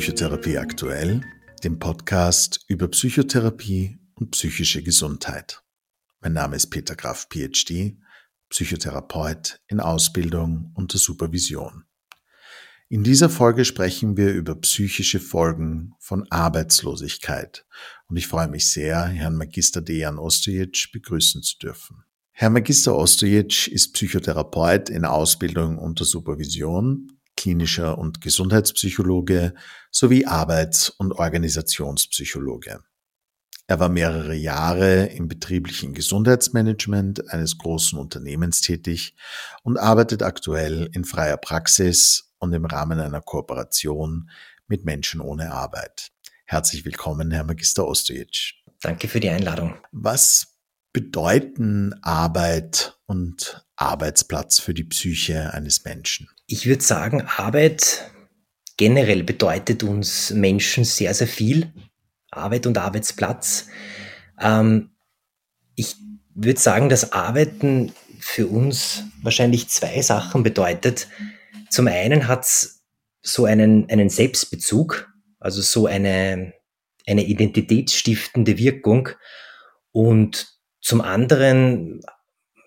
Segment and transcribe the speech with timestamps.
[0.00, 1.20] Psychotherapie aktuell,
[1.62, 5.62] dem Podcast über Psychotherapie und psychische Gesundheit.
[6.22, 7.98] Mein Name ist Peter Graf, PhD,
[8.48, 11.84] Psychotherapeut in Ausbildung unter Supervision.
[12.88, 17.66] In dieser Folge sprechen wir über psychische Folgen von Arbeitslosigkeit
[18.08, 22.04] und ich freue mich sehr, Herrn Magister Dejan Ostojic begrüßen zu dürfen.
[22.32, 29.54] Herr Magister Ostojic ist Psychotherapeut in Ausbildung unter Supervision klinischer und Gesundheitspsychologe
[29.90, 32.80] sowie Arbeits- und Organisationspsychologe.
[33.66, 39.14] Er war mehrere Jahre im betrieblichen Gesundheitsmanagement eines großen Unternehmens tätig
[39.62, 44.28] und arbeitet aktuell in freier Praxis und im Rahmen einer Kooperation
[44.66, 46.10] mit Menschen ohne Arbeit.
[46.44, 48.52] Herzlich willkommen, Herr Magister Ostojic.
[48.82, 49.76] Danke für die Einladung.
[49.92, 50.58] Was
[50.92, 56.28] bedeuten Arbeit und Arbeitsplatz für die Psyche eines Menschen?
[56.52, 58.10] Ich würde sagen, Arbeit
[58.76, 61.72] generell bedeutet uns Menschen sehr, sehr viel.
[62.32, 63.68] Arbeit und Arbeitsplatz.
[64.40, 64.90] Ähm,
[65.76, 65.94] ich
[66.34, 71.06] würde sagen, dass Arbeiten für uns wahrscheinlich zwei Sachen bedeutet.
[71.68, 72.82] Zum einen hat es
[73.22, 76.52] so einen, einen Selbstbezug, also so eine,
[77.06, 79.10] eine identitätsstiftende Wirkung.
[79.92, 80.48] Und
[80.80, 82.00] zum anderen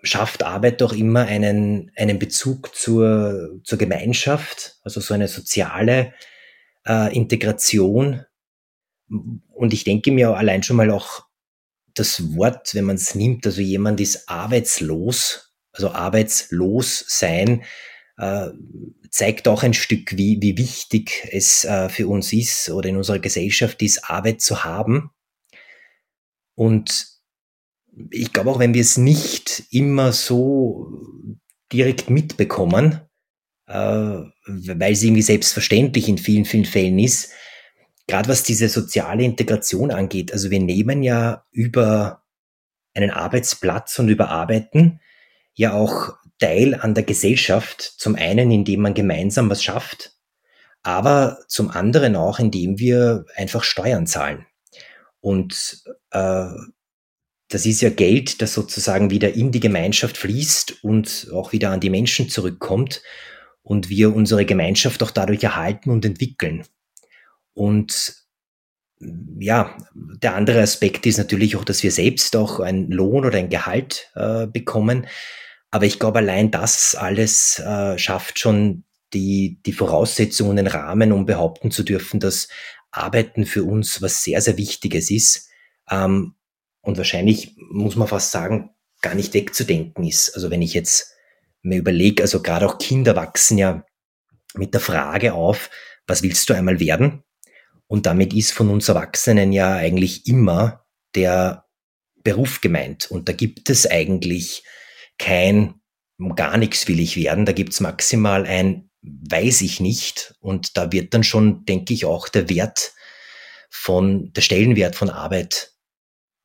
[0.04, 6.14] schafft Arbeit doch immer einen, einen Bezug zur, zur Gemeinschaft, also so eine soziale
[6.86, 8.26] äh, Integration.
[9.08, 11.26] Und ich denke mir allein schon mal auch
[11.94, 17.64] das Wort, wenn man es nimmt, also jemand ist arbeitslos, also arbeitslos sein,
[18.18, 18.50] äh,
[19.10, 23.20] zeigt auch ein Stück, wie, wie wichtig es äh, für uns ist oder in unserer
[23.20, 25.12] Gesellschaft ist, Arbeit zu haben.
[26.56, 27.13] Und
[28.12, 30.92] ich glaube auch, wenn wir es nicht immer so
[31.72, 33.02] direkt mitbekommen,
[33.68, 37.32] äh, weil es irgendwie selbstverständlich in vielen, vielen Fällen ist,
[38.08, 42.24] gerade was diese soziale Integration angeht, also wir nehmen ja über
[42.94, 45.00] einen Arbeitsplatz und über Arbeiten
[45.54, 50.18] ja auch Teil an der Gesellschaft, zum einen, indem man gemeinsam was schafft,
[50.82, 54.46] aber zum anderen auch, indem wir einfach Steuern zahlen.
[55.22, 56.50] Und äh,
[57.54, 61.80] das ist ja Geld, das sozusagen wieder in die Gemeinschaft fließt und auch wieder an
[61.80, 63.04] die Menschen zurückkommt
[63.62, 66.66] und wir unsere Gemeinschaft auch dadurch erhalten und entwickeln.
[67.54, 68.16] Und
[69.40, 73.50] ja, der andere Aspekt ist natürlich auch, dass wir selbst auch einen Lohn oder ein
[73.50, 75.06] Gehalt äh, bekommen.
[75.70, 81.28] Aber ich glaube, allein das alles äh, schafft schon die, die Voraussetzungen, den Rahmen, um
[81.28, 82.48] behaupten zu dürfen, dass
[82.90, 85.50] Arbeiten für uns was sehr, sehr Wichtiges ist.
[85.92, 86.34] Ähm,
[86.84, 88.70] und wahrscheinlich muss man fast sagen,
[89.02, 90.36] gar nicht wegzudenken ist.
[90.36, 91.14] Also wenn ich jetzt
[91.62, 93.84] mir überlege, also gerade auch Kinder wachsen ja
[94.54, 95.70] mit der Frage auf,
[96.06, 97.24] was willst du einmal werden?
[97.88, 100.86] Und damit ist von uns Erwachsenen ja eigentlich immer
[101.16, 101.66] der
[102.24, 103.10] Beruf gemeint.
[103.10, 104.64] Und da gibt es eigentlich
[105.18, 105.76] kein
[106.36, 107.46] gar nichts will ich werden.
[107.46, 110.34] Da gibt's maximal ein weiß ich nicht.
[110.40, 112.94] Und da wird dann schon, denke ich, auch der Wert
[113.70, 115.73] von, der Stellenwert von Arbeit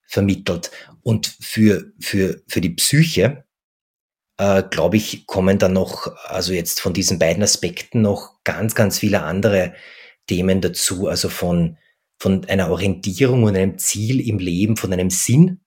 [0.09, 0.73] vermittelt.
[1.03, 3.45] Und für, für, für die Psyche,
[4.39, 8.99] äh, glaube ich, kommen dann noch, also jetzt von diesen beiden Aspekten noch ganz, ganz
[8.99, 9.75] viele andere
[10.27, 11.77] Themen dazu, also von,
[12.19, 15.61] von einer Orientierung und einem Ziel im Leben, von einem Sinn,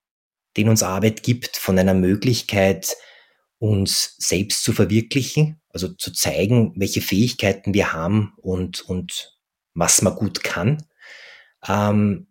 [0.57, 2.97] den uns Arbeit gibt, von einer Möglichkeit,
[3.59, 9.38] uns selbst zu verwirklichen, also zu zeigen, welche Fähigkeiten wir haben und, und
[9.75, 10.84] was man gut kann.
[11.68, 12.28] Ähm,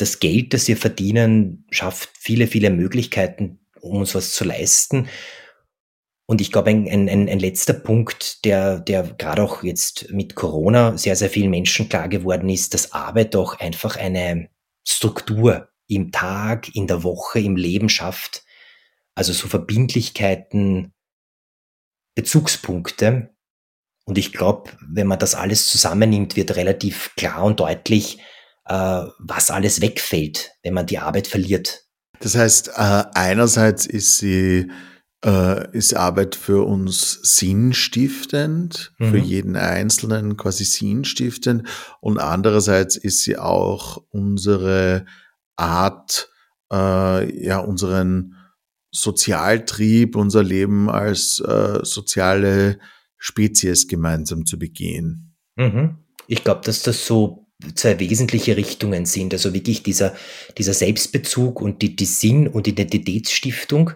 [0.00, 5.08] das Geld, das wir verdienen, schafft viele, viele Möglichkeiten, um uns was zu leisten.
[6.26, 10.98] Und ich glaube, ein, ein, ein letzter Punkt, der, der gerade auch jetzt mit Corona
[10.98, 14.50] sehr, sehr vielen Menschen klar geworden ist, dass Arbeit doch einfach eine
[14.86, 18.44] Struktur im Tag, in der Woche, im Leben schafft.
[19.14, 20.92] Also so Verbindlichkeiten,
[22.14, 23.34] Bezugspunkte.
[24.04, 28.18] Und ich glaube, wenn man das alles zusammennimmt, wird relativ klar und deutlich,
[28.70, 31.86] was alles wegfällt, wenn man die Arbeit verliert.
[32.20, 34.70] Das heißt, äh, einerseits ist sie
[35.24, 39.10] äh, ist Arbeit für uns sinnstiftend, mhm.
[39.10, 41.68] für jeden Einzelnen quasi sinnstiftend
[42.00, 45.06] und andererseits ist sie auch unsere
[45.56, 46.30] Art,
[46.72, 48.36] äh, ja, unseren
[48.90, 52.78] Sozialtrieb, unser Leben als äh, soziale
[53.16, 55.36] Spezies gemeinsam zu begehen.
[55.56, 55.98] Mhm.
[56.28, 59.32] Ich glaube, dass das so zwei wesentliche Richtungen sind.
[59.32, 60.14] Also wirklich dieser,
[60.56, 63.92] dieser Selbstbezug und die, die Sinn- und Identitätsstiftung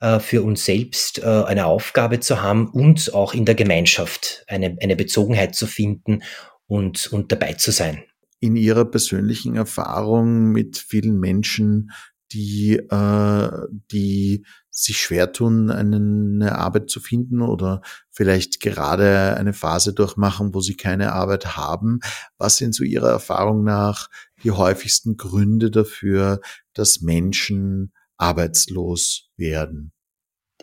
[0.00, 4.76] äh, für uns selbst äh, eine Aufgabe zu haben und auch in der Gemeinschaft eine,
[4.80, 6.22] eine Bezogenheit zu finden
[6.66, 8.04] und, und dabei zu sein.
[8.40, 11.90] In Ihrer persönlichen Erfahrung mit vielen Menschen,
[12.32, 13.50] die, äh,
[13.92, 17.80] die sich schwer tun, eine Arbeit zu finden oder
[18.10, 22.00] vielleicht gerade eine Phase durchmachen, wo sie keine Arbeit haben.
[22.38, 24.10] Was sind so Ihrer Erfahrung nach
[24.42, 26.40] die häufigsten Gründe dafür,
[26.74, 29.92] dass Menschen arbeitslos werden?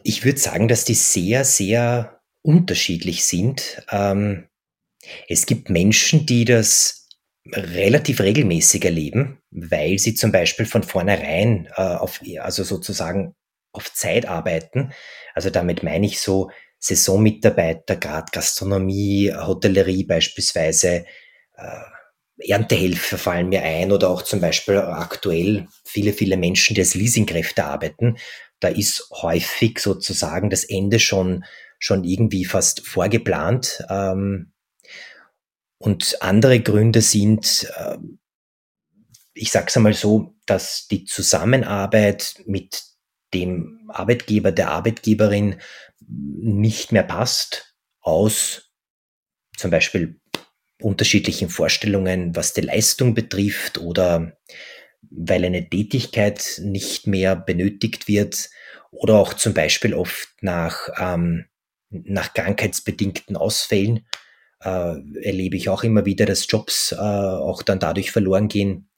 [0.04, 3.82] Ich würde sagen, dass die sehr, sehr unterschiedlich sind.
[3.90, 4.48] Ähm,
[5.30, 7.08] es gibt Menschen, die das
[7.48, 13.36] relativ regelmäßig erleben, weil sie zum Beispiel von vornherein äh, auf, also sozusagen
[13.74, 14.94] auf Zeit arbeiten.
[15.34, 21.06] Also damit meine ich so Saisonmitarbeiter, gerade Gastronomie, Hotellerie beispielsweise,
[21.56, 26.96] äh, Erntehelfer fallen mir ein oder auch zum Beispiel aktuell viele, viele Menschen, die als
[26.96, 28.18] Leasingkräfte arbeiten.
[28.60, 31.46] Da ist häufig sozusagen das Ende schon,
[31.78, 33.84] schon irgendwie fast vorgeplant.
[33.90, 34.52] Ähm,
[35.78, 37.98] und andere Gründe sind, äh,
[39.34, 42.84] ich sage es einmal so, dass die Zusammenarbeit mit
[43.34, 45.56] dem Arbeitgeber, der Arbeitgeberin
[46.08, 48.72] nicht mehr passt, aus
[49.56, 50.20] zum Beispiel
[50.82, 54.38] unterschiedlichen Vorstellungen, was die Leistung betrifft oder
[55.10, 58.50] weil eine Tätigkeit nicht mehr benötigt wird
[58.92, 61.46] oder auch zum Beispiel oft nach, ähm,
[61.90, 64.08] nach krankheitsbedingten Ausfällen
[64.62, 68.90] äh, erlebe ich auch immer wieder, dass Jobs äh, auch dann dadurch verloren gehen.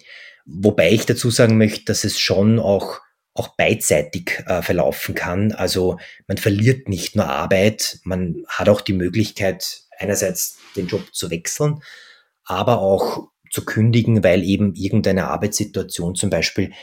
[0.46, 3.00] Wobei ich dazu sagen möchte, dass es schon auch
[3.34, 5.52] auch beidseitig äh, verlaufen kann.
[5.52, 5.98] Also
[6.28, 11.82] man verliert nicht nur Arbeit, man hat auch die Möglichkeit, einerseits den Job zu wechseln,
[12.46, 16.74] aber auch zu kündigen, weil eben irgendeine Arbeitssituation zum Beispiel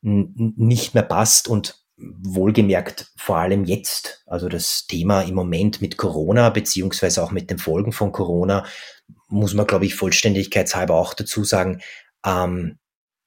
[0.00, 6.50] nicht mehr passt und wohlgemerkt vor allem jetzt, also das Thema im Moment mit Corona
[6.50, 8.66] beziehungsweise auch mit den Folgen von Corona,
[9.28, 11.80] muss man, glaube ich, vollständigkeitshalber auch dazu sagen,
[12.26, 12.78] ähm,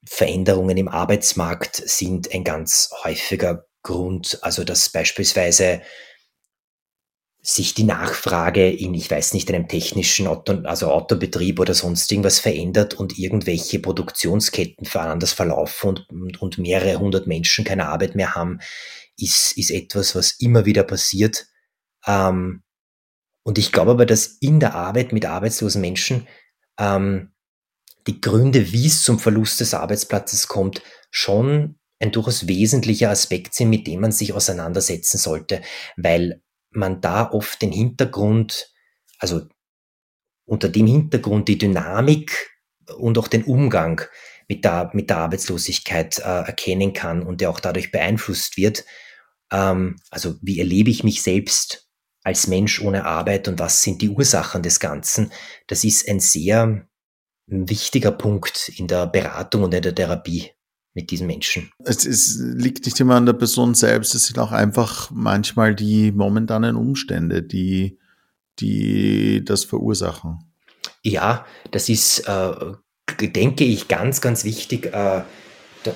[0.04, 4.38] Veränderungen im Arbeitsmarkt sind ein ganz häufiger Grund.
[4.42, 5.82] Also dass beispielsweise
[7.40, 12.40] sich die Nachfrage in, ich weiß nicht, einem technischen Auto, also Autobetrieb oder sonst irgendwas
[12.40, 18.34] verändert und irgendwelche Produktionsketten anders verlaufen und, und, und mehrere hundert Menschen keine Arbeit mehr
[18.34, 18.58] haben,
[19.16, 21.46] ist, ist etwas, was immer wieder passiert.
[22.06, 22.62] Ähm,
[23.44, 26.26] und ich glaube aber, dass in der Arbeit mit arbeitslosen Menschen
[26.78, 27.32] ähm,
[28.06, 33.70] die Gründe, wie es zum Verlust des Arbeitsplatzes kommt, schon ein durchaus wesentlicher Aspekt sind,
[33.70, 35.62] mit dem man sich auseinandersetzen sollte,
[35.96, 38.72] weil man da oft den Hintergrund,
[39.18, 39.42] also
[40.44, 42.50] unter dem Hintergrund die Dynamik
[42.96, 44.02] und auch den Umgang
[44.48, 48.84] mit der, mit der Arbeitslosigkeit äh, erkennen kann und der auch dadurch beeinflusst wird.
[49.52, 51.88] Ähm, also wie erlebe ich mich selbst
[52.22, 55.32] als Mensch ohne Arbeit und was sind die Ursachen des Ganzen?
[55.66, 56.87] Das ist ein sehr
[57.50, 60.50] ein wichtiger Punkt in der Beratung und in der Therapie
[60.94, 61.70] mit diesen Menschen.
[61.84, 66.12] Es ist, liegt nicht immer an der Person selbst, es sind auch einfach manchmal die
[66.12, 67.98] momentanen Umstände, die,
[68.58, 70.38] die das verursachen.
[71.02, 72.52] Ja, das ist, äh,
[73.20, 75.22] denke ich, ganz, ganz wichtig, äh,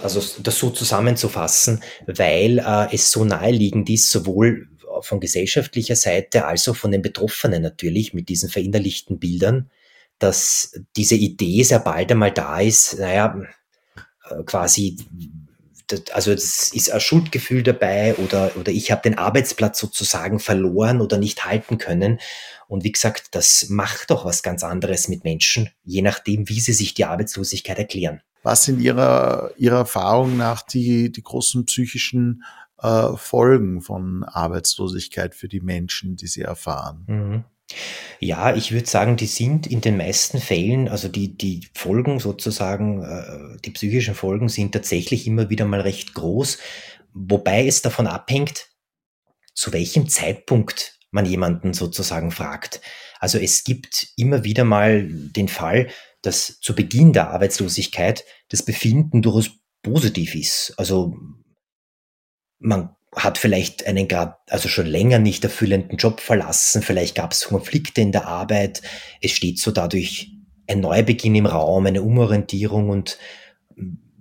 [0.02, 4.68] also das so zusammenzufassen, weil äh, es so naheliegend ist, sowohl
[5.00, 9.71] von gesellschaftlicher Seite als auch von den Betroffenen natürlich mit diesen verinnerlichten Bildern,
[10.23, 13.37] dass diese Idee sehr bald einmal da ist, naja,
[14.31, 14.99] äh, quasi,
[16.12, 21.19] also es ist ein Schuldgefühl dabei oder, oder ich habe den Arbeitsplatz sozusagen verloren oder
[21.19, 22.19] nicht halten können.
[22.69, 26.73] Und wie gesagt, das macht doch was ganz anderes mit Menschen, je nachdem, wie sie
[26.73, 28.23] sich die Arbeitslosigkeit erklären.
[28.43, 32.43] Was sind Ihrer, Ihrer Erfahrung nach die, die großen psychischen
[32.79, 37.05] äh, Folgen von Arbeitslosigkeit für die Menschen, die sie erfahren?
[37.07, 37.45] Mhm.
[38.21, 43.02] Ja, ich würde sagen, die sind in den meisten Fällen, also die, die Folgen sozusagen,
[43.02, 46.59] äh, die psychischen Folgen sind tatsächlich immer wieder mal recht groß,
[47.12, 48.69] wobei es davon abhängt,
[49.55, 52.81] zu welchem Zeitpunkt man jemanden sozusagen fragt.
[53.19, 55.88] Also es gibt immer wieder mal den Fall,
[56.23, 59.50] dass zu Beginn der Arbeitslosigkeit das Befinden durchaus
[59.83, 60.75] positiv ist.
[60.76, 61.17] Also
[62.59, 67.45] man hat vielleicht einen gerade, also schon länger nicht erfüllenden Job verlassen, vielleicht gab es
[67.45, 68.83] Konflikte in der Arbeit,
[69.21, 70.33] es steht so dadurch
[70.66, 73.19] ein Neubeginn im Raum, eine Umorientierung und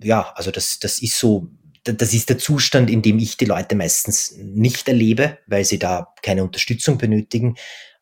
[0.02, 1.48] ja, also das, das ist so,
[1.84, 6.14] das ist der Zustand, in dem ich die Leute meistens nicht erlebe, weil sie da
[6.22, 7.56] keine Unterstützung benötigen.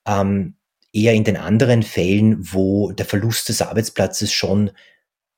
[0.07, 0.57] Ähm,
[0.93, 4.73] eher in den anderen Fällen, wo der Verlust des Arbeitsplatzes schon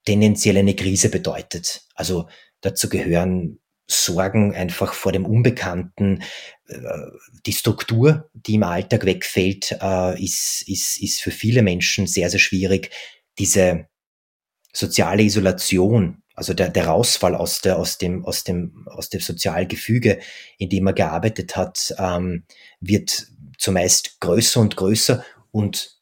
[0.05, 1.83] tendenziell eine Krise bedeutet.
[1.95, 2.29] Also
[2.61, 6.23] dazu gehören Sorgen einfach vor dem Unbekannten.
[6.67, 6.79] Äh,
[7.47, 12.41] die Struktur, die im Alltag wegfällt, äh, ist, ist, ist für viele Menschen sehr, sehr
[12.41, 12.91] schwierig.
[13.39, 13.87] Diese
[14.73, 20.21] soziale Isolation, also der, der Rausfall aus, der, aus, dem, aus, dem, aus dem Sozialgefüge,
[20.59, 22.45] in dem er gearbeitet hat, ähm,
[22.81, 23.27] wird
[23.59, 26.01] zumeist größer und größer und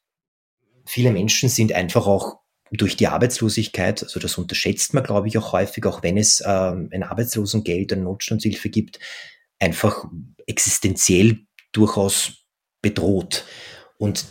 [0.86, 2.39] viele Menschen sind einfach auch
[2.72, 6.88] durch die Arbeitslosigkeit, also das unterschätzt man, glaube ich, auch häufig, auch wenn es ähm,
[6.92, 9.00] ein Arbeitslosengeld, eine Notstandshilfe gibt,
[9.58, 10.04] einfach
[10.46, 11.40] existenziell
[11.72, 12.44] durchaus
[12.80, 13.44] bedroht.
[13.98, 14.24] Und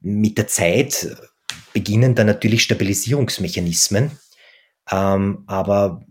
[0.00, 1.16] mit der Zeit
[1.72, 4.10] beginnen dann natürlich Stabilisierungsmechanismen,
[4.90, 6.04] ähm, aber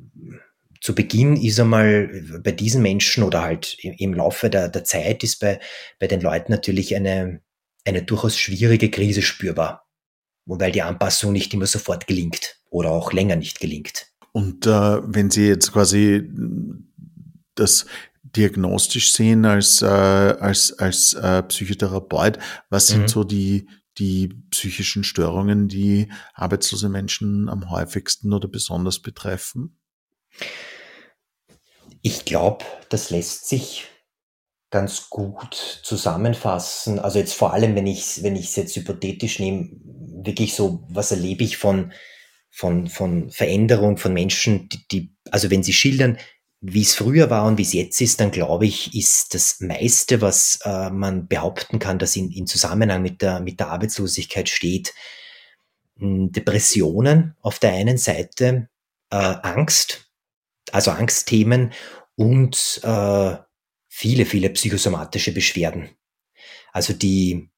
[0.81, 5.39] zu Beginn ist einmal bei diesen Menschen oder halt im, Laufe der, der Zeit ist
[5.39, 5.59] bei,
[5.99, 7.41] bei den Leuten natürlich eine,
[7.85, 9.82] eine durchaus schwierige Krise spürbar
[10.45, 14.07] wobei die Anpassung nicht immer sofort gelingt oder auch länger nicht gelingt.
[14.31, 16.29] Und äh, wenn Sie jetzt quasi
[17.55, 17.85] das
[18.23, 23.07] diagnostisch sehen als, äh, als, als äh, Psychotherapeut, was sind mhm.
[23.07, 23.67] so die,
[23.99, 29.77] die psychischen Störungen, die arbeitslose Menschen am häufigsten oder besonders betreffen?
[32.01, 33.87] Ich glaube, das lässt sich
[34.73, 35.53] ganz gut
[35.83, 36.97] zusammenfassen.
[36.97, 39.69] Also jetzt vor allem, wenn ich wenn es jetzt hypothetisch nehme,
[40.25, 41.93] wirklich so, was erlebe ich von
[42.49, 46.17] von von Veränderung von Menschen, die, die also wenn sie schildern,
[46.59, 50.21] wie es früher war und wie es jetzt ist, dann glaube ich, ist das meiste,
[50.21, 54.95] was äh, man behaupten kann, dass in, in Zusammenhang mit der mit der Arbeitslosigkeit steht,
[55.99, 58.69] hm, Depressionen auf der einen Seite,
[59.11, 60.09] äh, Angst,
[60.71, 61.73] also Angstthemen
[62.15, 63.35] und äh,
[63.95, 65.87] viele, viele psychosomatische Beschwerden.
[66.71, 67.51] Also die,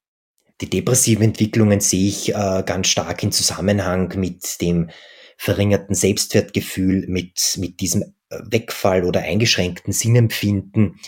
[0.59, 4.89] die depressiven Entwicklungen sehe ich äh, ganz stark in Zusammenhang mit dem
[5.37, 10.99] verringerten Selbstwertgefühl, mit, mit diesem äh, Wegfall oder eingeschränkten Sinnempfinden,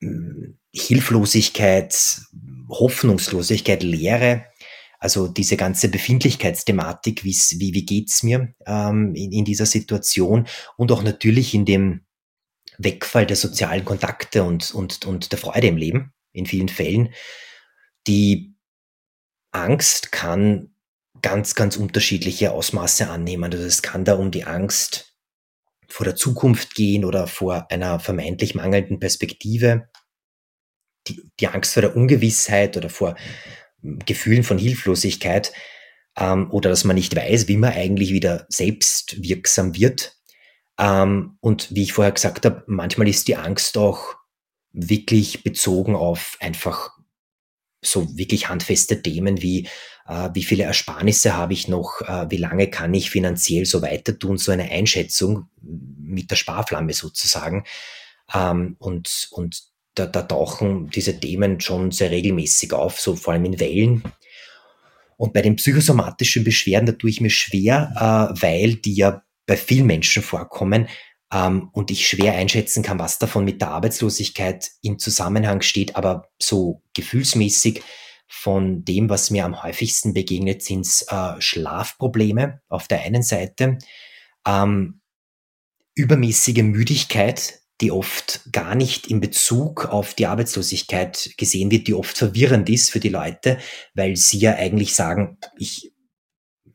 [0.00, 2.22] hm, Hilflosigkeit,
[2.70, 4.46] Hoffnungslosigkeit, Leere,
[4.98, 10.46] also diese ganze Befindlichkeitsthematik, wie, wie geht's mir ähm, in, in dieser Situation
[10.78, 12.00] und auch natürlich in dem
[12.82, 17.12] Wegfall der sozialen Kontakte und, und, und der Freude im Leben in vielen Fällen.
[18.06, 18.54] Die
[19.52, 20.74] Angst kann
[21.22, 23.52] ganz, ganz unterschiedliche Ausmaße annehmen.
[23.52, 25.14] Also es kann da um die Angst
[25.88, 29.88] vor der Zukunft gehen oder vor einer vermeintlich mangelnden Perspektive,
[31.08, 33.16] die, die Angst vor der Ungewissheit oder vor
[33.82, 35.52] Gefühlen von Hilflosigkeit
[36.16, 40.16] ähm, oder dass man nicht weiß, wie man eigentlich wieder selbst wirksam wird.
[40.80, 44.16] Ähm, und wie ich vorher gesagt habe, manchmal ist die Angst auch
[44.72, 46.90] wirklich bezogen auf einfach
[47.82, 49.68] so wirklich handfeste Themen wie,
[50.06, 54.18] äh, wie viele Ersparnisse habe ich noch, äh, wie lange kann ich finanziell so weiter
[54.18, 57.64] tun, so eine Einschätzung mit der Sparflamme sozusagen.
[58.34, 59.62] Ähm, und, und
[59.94, 64.02] da, da tauchen diese Themen schon sehr regelmäßig auf, so vor allem in Wellen.
[65.18, 69.56] Und bei den psychosomatischen Beschwerden, da tue ich mir schwer, äh, weil die ja bei
[69.56, 70.86] vielen Menschen vorkommen
[71.32, 76.28] ähm, und ich schwer einschätzen kann, was davon mit der Arbeitslosigkeit im Zusammenhang steht, aber
[76.40, 77.82] so gefühlsmäßig
[78.28, 83.78] von dem, was mir am häufigsten begegnet, sind äh, Schlafprobleme auf der einen Seite,
[84.46, 85.00] ähm,
[85.96, 92.16] übermäßige Müdigkeit, die oft gar nicht in Bezug auf die Arbeitslosigkeit gesehen wird, die oft
[92.16, 93.58] verwirrend ist für die Leute,
[93.94, 95.92] weil sie ja eigentlich sagen, ich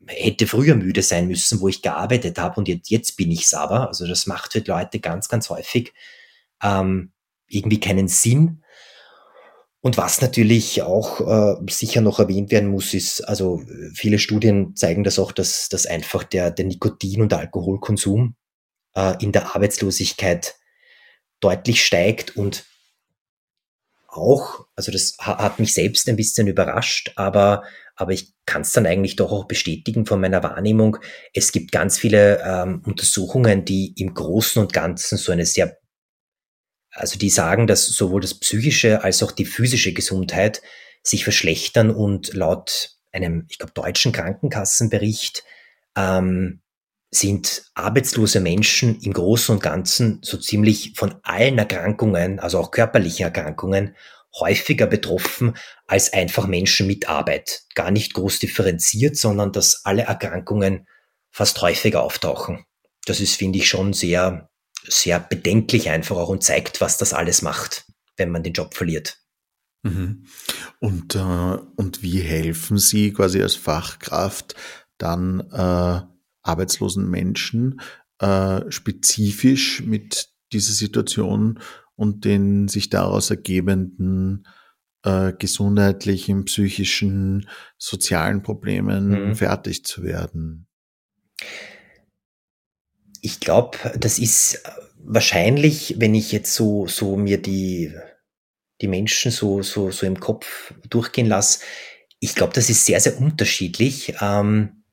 [0.06, 3.88] hätte früher müde sein müssen, wo ich gearbeitet habe und jetzt, jetzt bin ich aber.
[3.88, 5.92] Also das macht für Leute ganz, ganz häufig
[6.62, 7.12] ähm,
[7.48, 8.62] irgendwie keinen Sinn.
[9.80, 13.62] Und was natürlich auch äh, sicher noch erwähnt werden muss, ist, also
[13.94, 18.34] viele Studien zeigen das auch, dass, dass einfach der, der Nikotin- und Alkoholkonsum
[18.94, 20.56] äh, in der Arbeitslosigkeit
[21.40, 22.64] deutlich steigt und
[24.08, 27.62] auch, also das hat mich selbst ein bisschen überrascht, aber
[27.96, 30.98] aber ich kann es dann eigentlich doch auch bestätigen von meiner Wahrnehmung.
[31.32, 35.78] Es gibt ganz viele ähm, Untersuchungen, die im Großen und Ganzen so eine sehr,
[36.90, 40.62] also die sagen, dass sowohl das psychische als auch die physische Gesundheit
[41.02, 45.42] sich verschlechtern und laut einem, ich glaube, deutschen Krankenkassenbericht
[45.96, 46.60] ähm,
[47.10, 53.24] sind arbeitslose Menschen im Großen und Ganzen so ziemlich von allen Erkrankungen, also auch körperlichen
[53.24, 53.96] Erkrankungen,
[54.38, 57.62] häufiger betroffen als einfach Menschen mit Arbeit.
[57.74, 60.86] Gar nicht groß differenziert, sondern dass alle Erkrankungen
[61.30, 62.64] fast häufiger auftauchen.
[63.06, 64.48] Das ist, finde ich, schon sehr,
[64.86, 69.18] sehr bedenklich einfach auch und zeigt, was das alles macht, wenn man den Job verliert.
[69.82, 70.26] Mhm.
[70.80, 74.54] Und, äh, und wie helfen Sie quasi als Fachkraft
[74.98, 76.00] dann äh,
[76.42, 77.80] arbeitslosen Menschen
[78.18, 81.60] äh, spezifisch mit diese Situation
[81.96, 84.46] und den sich daraus ergebenden
[85.02, 87.48] äh, gesundheitlichen, psychischen,
[87.78, 89.34] sozialen Problemen mhm.
[89.36, 90.68] fertig zu werden?
[93.22, 94.62] Ich glaube, das ist
[94.98, 97.92] wahrscheinlich, wenn ich jetzt so, so mir die,
[98.80, 101.60] die Menschen so, so, so im Kopf durchgehen lasse,
[102.18, 104.84] ich glaube, das ist sehr, sehr unterschiedlich, ähm,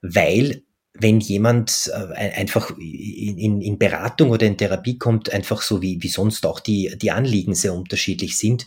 [0.00, 0.62] weil
[0.94, 6.08] wenn jemand äh, einfach in, in, Beratung oder in Therapie kommt, einfach so wie, wie
[6.08, 8.66] sonst auch die, die Anliegen sehr unterschiedlich sind,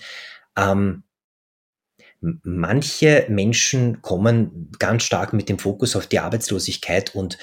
[0.58, 1.04] ähm,
[2.44, 7.38] manche Menschen kommen ganz stark mit dem Fokus auf die Arbeitslosigkeit und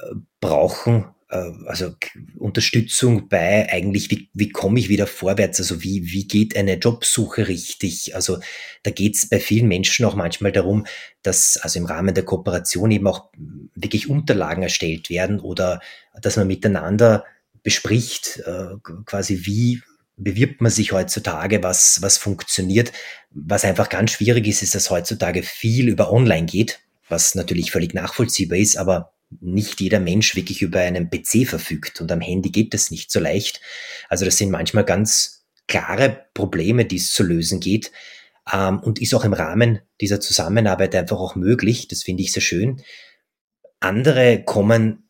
[0.00, 1.94] äh, brauchen also
[2.38, 7.48] Unterstützung bei eigentlich, wie, wie komme ich wieder vorwärts, also wie, wie geht eine Jobsuche
[7.48, 8.14] richtig?
[8.14, 8.38] Also
[8.82, 10.86] da geht es bei vielen Menschen auch manchmal darum,
[11.22, 13.30] dass also im Rahmen der Kooperation eben auch
[13.74, 15.80] wirklich Unterlagen erstellt werden oder
[16.20, 17.24] dass man miteinander
[17.62, 19.82] bespricht, äh, quasi wie
[20.16, 22.92] bewirbt man sich heutzutage, was, was funktioniert.
[23.30, 27.94] Was einfach ganz schwierig ist, ist, dass heutzutage viel über Online geht, was natürlich völlig
[27.94, 32.74] nachvollziehbar ist, aber nicht jeder Mensch wirklich über einen PC verfügt und am Handy geht
[32.74, 33.60] das nicht so leicht.
[34.08, 37.92] Also das sind manchmal ganz klare Probleme, die es zu lösen geht
[38.52, 41.88] ähm, und ist auch im Rahmen dieser Zusammenarbeit einfach auch möglich.
[41.88, 42.82] Das finde ich sehr schön.
[43.80, 45.08] Andere kommen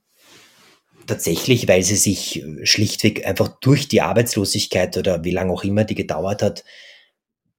[1.06, 5.94] tatsächlich, weil sie sich schlichtweg einfach durch die Arbeitslosigkeit oder wie lange auch immer die
[5.94, 6.64] gedauert hat,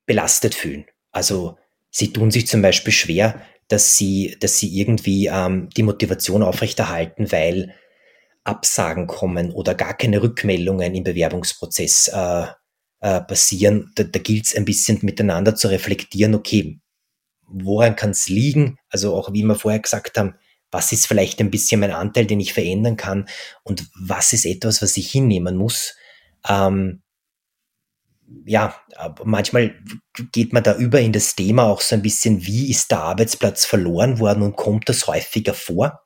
[0.06, 0.86] belastet fühlen.
[1.12, 1.58] Also
[1.90, 7.32] sie tun sich zum Beispiel schwer, dass sie, dass sie irgendwie ähm, die Motivation aufrechterhalten,
[7.32, 7.74] weil
[8.44, 12.48] Absagen kommen oder gar keine Rückmeldungen im Bewerbungsprozess äh,
[13.00, 13.92] äh, passieren.
[13.96, 16.80] Da, da gilt es ein bisschen miteinander zu reflektieren, okay,
[17.48, 18.78] woran kann es liegen?
[18.90, 20.36] Also auch wie wir vorher gesagt haben,
[20.72, 23.28] was ist vielleicht ein bisschen mein Anteil, den ich verändern kann
[23.64, 25.96] und was ist etwas, was ich hinnehmen muss.
[26.48, 27.02] Ähm,
[28.46, 28.76] ja,
[29.24, 29.76] manchmal
[30.32, 33.66] geht man da über in das Thema auch so ein bisschen, wie ist der Arbeitsplatz
[33.66, 36.02] verloren worden und kommt das häufiger vor?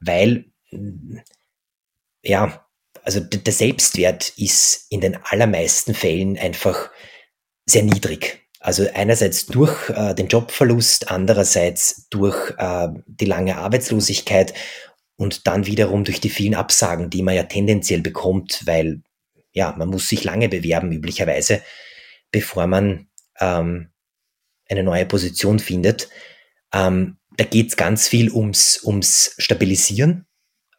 [0.00, 0.46] Weil,
[2.22, 2.66] ja,
[3.02, 6.90] also der Selbstwert ist in den allermeisten Fällen einfach
[7.66, 8.46] sehr niedrig.
[8.60, 14.52] Also einerseits durch äh, den Jobverlust, andererseits durch äh, die lange Arbeitslosigkeit
[15.16, 19.02] und dann wiederum durch die vielen Absagen, die man ja tendenziell bekommt, weil
[19.52, 21.62] ja, man muss sich lange bewerben, üblicherweise,
[22.30, 23.08] bevor man
[23.40, 23.90] ähm,
[24.68, 26.08] eine neue Position findet.
[26.72, 30.26] Ähm, da geht es ganz viel ums, ums Stabilisieren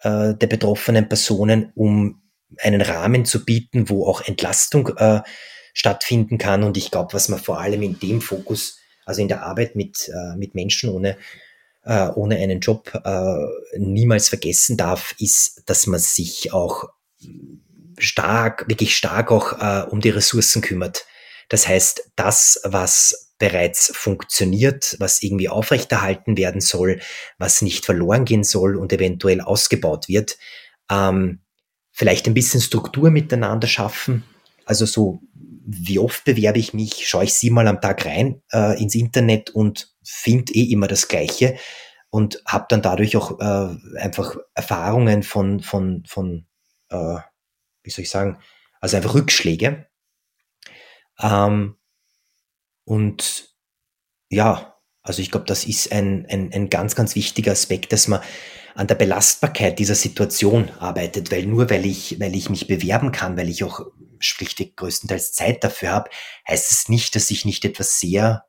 [0.02, 2.22] äh, der betroffenen Personen, um
[2.58, 5.22] einen Rahmen zu bieten, wo auch Entlastung äh,
[5.74, 6.64] stattfinden kann.
[6.64, 10.10] Und ich glaube, was man vor allem in dem Fokus, also in der Arbeit mit,
[10.10, 11.18] äh, mit Menschen ohne,
[11.84, 16.90] äh, ohne einen Job äh, niemals vergessen darf, ist, dass man sich auch
[18.00, 21.06] stark, wirklich stark auch äh, um die Ressourcen kümmert.
[21.50, 27.00] Das heißt, das, was bereits funktioniert, was irgendwie aufrechterhalten werden soll,
[27.38, 30.38] was nicht verloren gehen soll und eventuell ausgebaut wird,
[30.92, 31.40] ähm,
[31.92, 34.24] vielleicht ein bisschen Struktur miteinander schaffen.
[34.66, 35.22] Also so,
[35.66, 39.94] wie oft bewerbe ich mich, schaue ich siebenmal am Tag rein äh, ins Internet und
[40.04, 41.58] finde eh immer das Gleiche
[42.10, 46.46] und habe dann dadurch auch äh, einfach Erfahrungen von, von, von
[46.90, 47.18] äh,
[47.84, 48.40] wie soll ich sagen,
[48.82, 49.88] also einfach Rückschläge.
[51.20, 51.76] Ähm,
[52.86, 53.50] und
[54.30, 58.22] ja, also ich glaube, das ist ein, ein, ein ganz, ganz wichtiger Aspekt, dass man
[58.76, 63.38] an der Belastbarkeit dieser Situation arbeitet, weil nur weil ich, weil ich mich bewerben kann,
[63.38, 63.88] weil ich auch
[64.20, 66.10] schlichtweg größtenteils Zeit dafür habe,
[66.48, 68.46] heißt es das nicht, dass ich nicht etwas sehr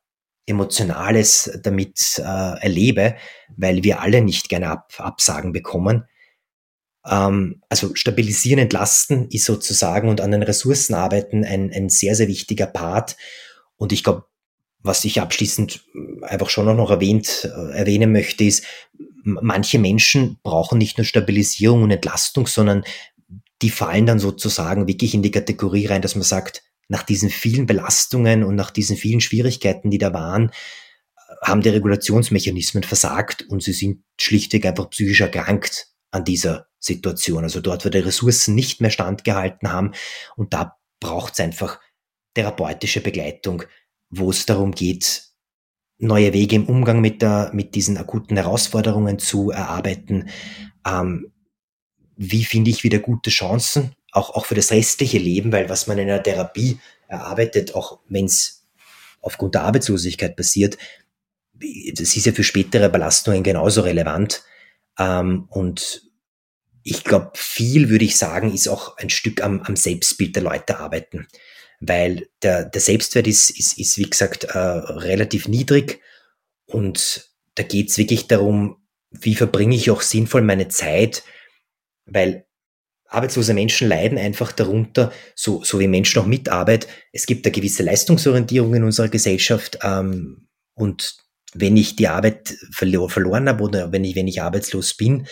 [0.46, 3.16] Emotionales damit äh, erlebe,
[3.56, 6.06] weil wir alle nicht gerne Ab Absagen bekommen.
[7.06, 12.28] Ähm, also stabilisieren, entlasten ist sozusagen und an den Ressourcen arbeiten ein, ein sehr, sehr
[12.28, 13.16] wichtiger Part.
[13.76, 14.24] Und ich glaube,
[14.82, 15.84] was ich abschließend
[16.22, 18.64] einfach schon noch erwähnt, äh, erwähnen möchte, ist,
[19.22, 22.84] manche Menschen brauchen nicht nur Stabilisierung und Entlastung, sondern
[23.62, 27.66] die fallen dann sozusagen wirklich in die Kategorie rein, dass man sagt, nach diesen vielen
[27.66, 30.50] Belastungen und nach diesen vielen Schwierigkeiten, die da waren,
[31.42, 37.44] haben die Regulationsmechanismen versagt und sie sind schlichtweg einfach psychisch erkrankt an dieser Situation.
[37.44, 39.92] Also dort, wo die Ressourcen nicht mehr standgehalten haben.
[40.36, 41.78] Und da braucht es einfach
[42.34, 43.62] therapeutische Begleitung,
[44.08, 45.24] wo es darum geht,
[45.98, 50.30] neue Wege im Umgang mit, der, mit diesen akuten Herausforderungen zu erarbeiten.
[50.86, 51.32] Ähm,
[52.16, 55.98] wie finde ich wieder gute Chancen, auch, auch für das restliche Leben, weil was man
[55.98, 58.66] in der Therapie erarbeitet, auch wenn es
[59.20, 60.78] aufgrund der Arbeitslosigkeit passiert,
[61.94, 64.42] das ist ja für spätere Belastungen genauso relevant.
[64.98, 66.09] Ähm, und
[66.82, 70.78] ich glaube, viel würde ich sagen, ist auch ein Stück am, am Selbstbild der Leute
[70.78, 71.26] arbeiten.
[71.80, 76.00] Weil der, der Selbstwert ist, ist, ist, wie gesagt, äh, relativ niedrig.
[76.66, 78.76] Und da geht es wirklich darum,
[79.10, 81.24] wie verbringe ich auch sinnvoll meine Zeit,
[82.06, 82.46] weil
[83.06, 86.86] arbeitslose Menschen leiden einfach darunter, so, so wie Menschen auch mit Arbeit.
[87.12, 91.16] Es gibt eine gewisse Leistungsorientierung in unserer Gesellschaft ähm, und
[91.52, 95.26] wenn ich die Arbeit verlor, verloren habe oder wenn ich, wenn ich arbeitslos bin,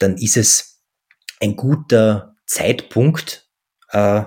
[0.00, 0.82] dann ist es
[1.40, 3.48] ein guter Zeitpunkt,
[3.90, 4.22] äh,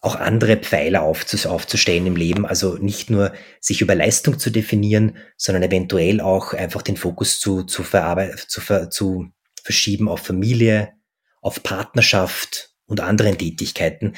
[0.00, 2.44] auch andere Pfeiler aufzustellen im Leben.
[2.44, 7.62] Also nicht nur sich über Leistung zu definieren, sondern eventuell auch einfach den Fokus zu,
[7.62, 9.28] zu, zu, ver zu
[9.62, 10.92] verschieben auf Familie,
[11.40, 14.14] auf Partnerschaft und anderen Tätigkeiten.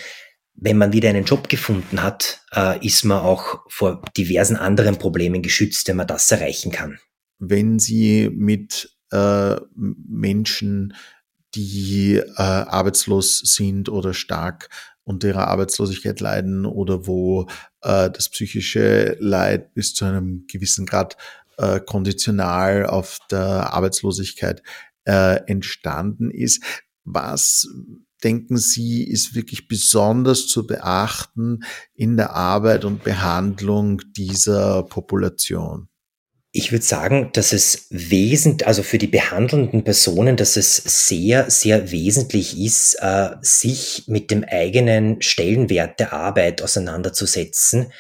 [0.55, 5.43] Wenn man wieder einen Job gefunden hat, äh, ist man auch vor diversen anderen Problemen
[5.43, 6.99] geschützt, wenn man das erreichen kann.
[7.39, 10.95] Wenn Sie mit äh, Menschen,
[11.55, 14.69] die äh, arbeitslos sind oder stark
[15.05, 17.47] unter ihrer Arbeitslosigkeit leiden oder wo
[17.83, 21.17] äh, das psychische Leid bis zu einem gewissen Grad
[21.59, 24.63] äh, konditional auf der Arbeitslosigkeit
[25.05, 26.63] äh, entstanden ist.
[27.05, 27.69] Was
[28.25, 31.61] denken Sie, ist wirklich besonders zu beachten
[31.93, 35.89] in der Arbeit und Behandlung dieser Population?
[36.57, 41.91] Ich würde sagen, dass es wesentlich, also für die behandelnden Personen, dass es sehr, sehr
[41.91, 47.93] wesentlich ist, äh, sich mit dem eigenen Stellenwert der Arbeit auseinanderzusetzen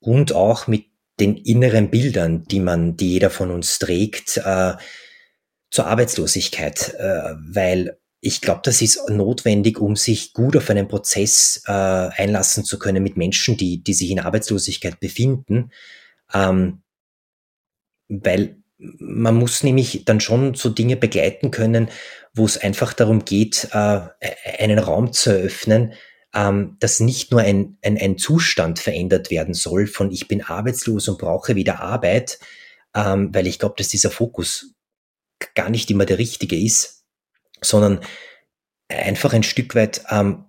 [0.00, 0.86] und auch mit
[1.20, 4.72] den inneren Bildern, die man, die jeder von uns trägt, äh,
[5.70, 11.62] zur Arbeitslosigkeit, äh, weil ich glaube, das ist notwendig, um sich gut auf einen Prozess
[11.68, 15.70] äh, einlassen zu können mit Menschen, die, die sich in Arbeitslosigkeit befinden.
[16.34, 16.82] Ähm,
[18.08, 21.88] weil man muss nämlich dann schon so Dinge begleiten können,
[22.34, 24.00] wo es einfach darum geht, äh,
[24.58, 25.94] einen Raum zu eröffnen,
[26.34, 31.08] ähm, dass nicht nur ein, ein, ein Zustand verändert werden soll von ich bin arbeitslos
[31.08, 32.38] und brauche wieder Arbeit,
[32.94, 34.74] ähm, weil ich glaube, dass dieser Fokus
[35.54, 37.04] gar nicht immer der richtige ist,
[37.60, 38.00] sondern
[38.88, 40.46] einfach ein Stück weit, ähm,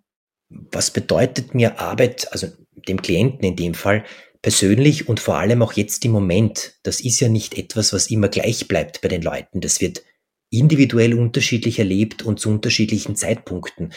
[0.50, 2.48] was bedeutet mir Arbeit, also
[2.88, 4.04] dem Klienten in dem Fall,
[4.44, 6.76] persönlich und vor allem auch jetzt im Moment.
[6.84, 9.62] Das ist ja nicht etwas, was immer gleich bleibt bei den Leuten.
[9.62, 10.04] Das wird
[10.52, 13.92] individuell unterschiedlich erlebt und zu unterschiedlichen Zeitpunkten.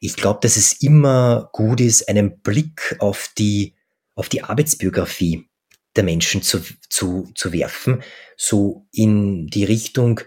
[0.00, 3.74] Ich glaube, dass es immer gut ist, einen Blick auf die,
[4.14, 5.48] auf die Arbeitsbiografie
[5.96, 8.02] der Menschen zu, zu, zu werfen,
[8.36, 10.20] so in die Richtung,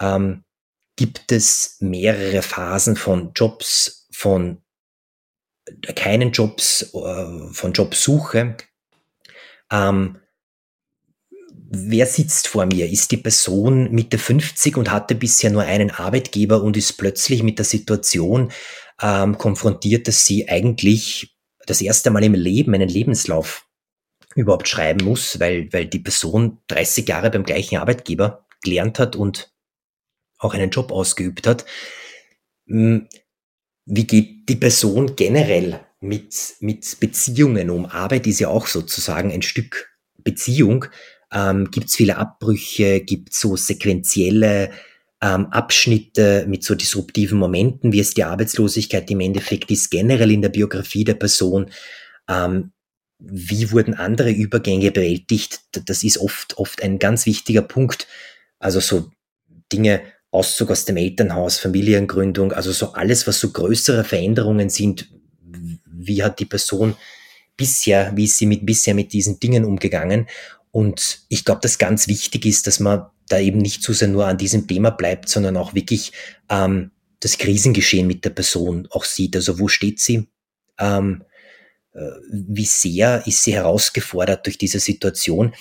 [0.00, 0.44] ähm,
[0.96, 4.62] gibt es mehrere Phasen von Jobs, von
[5.94, 8.56] keinen Jobs, äh, von Jobsuche.
[9.70, 10.18] Ähm,
[11.70, 12.88] wer sitzt vor mir?
[12.88, 17.58] Ist die Person Mitte 50 und hatte bisher nur einen Arbeitgeber und ist plötzlich mit
[17.58, 18.50] der Situation
[19.00, 23.66] ähm, konfrontiert, dass sie eigentlich das erste Mal im Leben einen Lebenslauf
[24.34, 29.52] überhaupt schreiben muss, weil, weil die Person 30 Jahre beim gleichen Arbeitgeber gelernt hat und
[30.38, 31.64] auch einen Job ausgeübt hat.
[32.66, 33.08] Hm,
[33.84, 37.86] wie geht die Person generell mit, mit Beziehungen um?
[37.86, 40.86] Arbeit ist ja auch sozusagen ein Stück Beziehung.
[41.32, 43.00] Ähm, gibt es viele Abbrüche?
[43.00, 44.70] Gibt es so sequentielle
[45.20, 50.42] ähm, Abschnitte mit so disruptiven Momenten, wie es die Arbeitslosigkeit im Endeffekt ist, generell in
[50.42, 51.70] der Biografie der Person?
[52.28, 52.72] Ähm,
[53.18, 55.60] wie wurden andere Übergänge bewältigt?
[55.86, 58.06] Das ist oft, oft ein ganz wichtiger Punkt.
[58.60, 59.10] Also so
[59.72, 65.08] Dinge, Auszug aus dem Elternhaus, Familiengründung, also so alles, was so größere Veränderungen sind.
[65.98, 66.94] Wie hat die Person
[67.56, 70.26] bisher, wie ist sie mit, bisher mit diesen Dingen umgegangen?
[70.70, 74.26] Und ich glaube, dass ganz wichtig ist, dass man da eben nicht zu sehr nur
[74.26, 76.12] an diesem Thema bleibt, sondern auch wirklich
[76.48, 79.36] ähm, das Krisengeschehen mit der Person auch sieht.
[79.36, 80.28] Also wo steht sie?
[80.78, 81.24] Ähm,
[81.92, 85.54] äh, wie sehr ist sie herausgefordert durch diese Situation?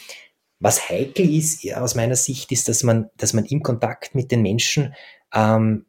[0.59, 4.41] Was heikel ist aus meiner Sicht, ist, dass man, dass man im Kontakt mit den
[4.41, 4.93] Menschen
[5.33, 5.85] ähm,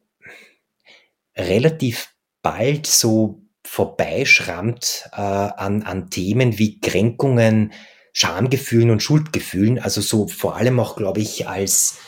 [1.35, 7.71] relativ bald so vorbeischrammt äh, an, an Themen wie Kränkungen,
[8.13, 9.79] Schamgefühlen und Schuldgefühlen.
[9.79, 11.99] Also so vor allem auch, glaube ich, als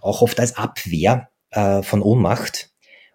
[0.00, 2.70] auch oft als Abwehr äh, von Ohnmacht.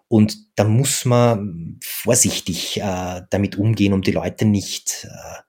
[0.07, 5.41] Und da muss man vorsichtig äh, damit umgehen, um die Leute nicht äh,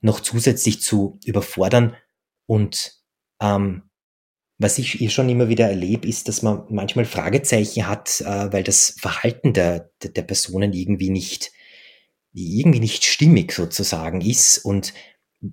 [0.00, 1.96] noch zusätzlich zu überfordern
[2.46, 2.98] und
[3.40, 3.82] ähm,
[4.58, 8.62] was ich hier schon immer wieder erlebe, ist, dass man manchmal Fragezeichen hat, äh, weil
[8.62, 11.50] das Verhalten der, der Personen irgendwie nicht,
[12.32, 14.58] irgendwie nicht stimmig sozusagen ist.
[14.58, 14.94] Und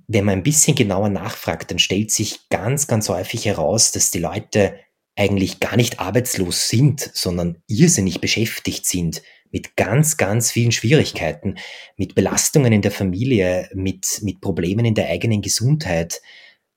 [0.08, 4.20] wenn man ein bisschen genauer nachfragt, dann stellt sich ganz, ganz häufig heraus, dass die
[4.20, 4.80] Leute
[5.16, 11.56] eigentlich gar nicht arbeitslos sind, sondern irrsinnig beschäftigt sind mit ganz, ganz vielen Schwierigkeiten,
[11.98, 16.22] mit Belastungen in der Familie, mit, mit Problemen in der eigenen Gesundheit,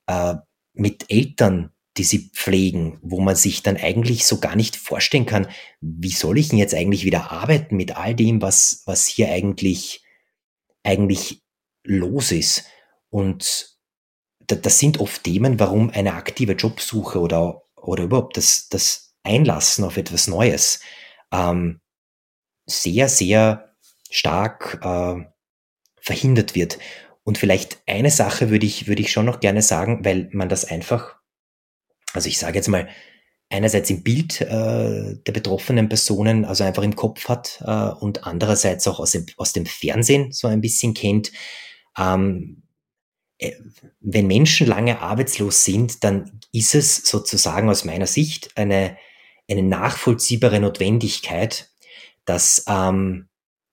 [0.06, 0.34] äh,
[0.74, 5.48] mit Eltern, die sie pflegen, wo man sich dann eigentlich so gar nicht vorstellen kann,
[5.80, 10.02] wie soll ich denn jetzt eigentlich wieder arbeiten mit all dem, was, was hier eigentlich,
[10.82, 11.42] eigentlich
[11.84, 12.64] los ist.
[13.10, 13.76] Und
[14.46, 19.96] das sind oft Themen, warum eine aktive Jobsuche oder, oder überhaupt das, das Einlassen auf
[19.96, 20.80] etwas Neues
[21.30, 21.80] ähm,
[22.66, 23.74] sehr, sehr
[24.10, 25.24] stark äh,
[26.00, 26.78] verhindert wird.
[27.24, 30.64] Und vielleicht eine Sache würde ich, würde ich schon noch gerne sagen, weil man das
[30.64, 31.16] einfach,
[32.12, 32.88] also ich sage jetzt mal,
[33.52, 38.88] einerseits im Bild äh, der betroffenen Personen, also einfach im Kopf hat äh, und andererseits
[38.88, 41.32] auch aus dem, aus dem Fernsehen so ein bisschen kennt.
[41.98, 42.62] Ähm,
[43.38, 43.52] äh,
[44.00, 48.96] wenn Menschen lange arbeitslos sind, dann ist es sozusagen aus meiner Sicht eine,
[49.48, 51.70] eine nachvollziehbare Notwendigkeit,
[52.24, 53.28] dass, ähm,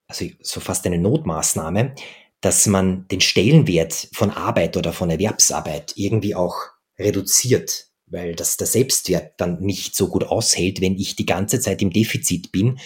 [0.07, 1.95] also so fast eine Notmaßnahme,
[2.41, 6.55] dass man den Stellenwert von Arbeit oder von Erwerbsarbeit irgendwie auch
[6.97, 11.81] reduziert, weil das der Selbstwert dann nicht so gut aushält, wenn ich die ganze Zeit
[11.81, 12.79] im Defizit bin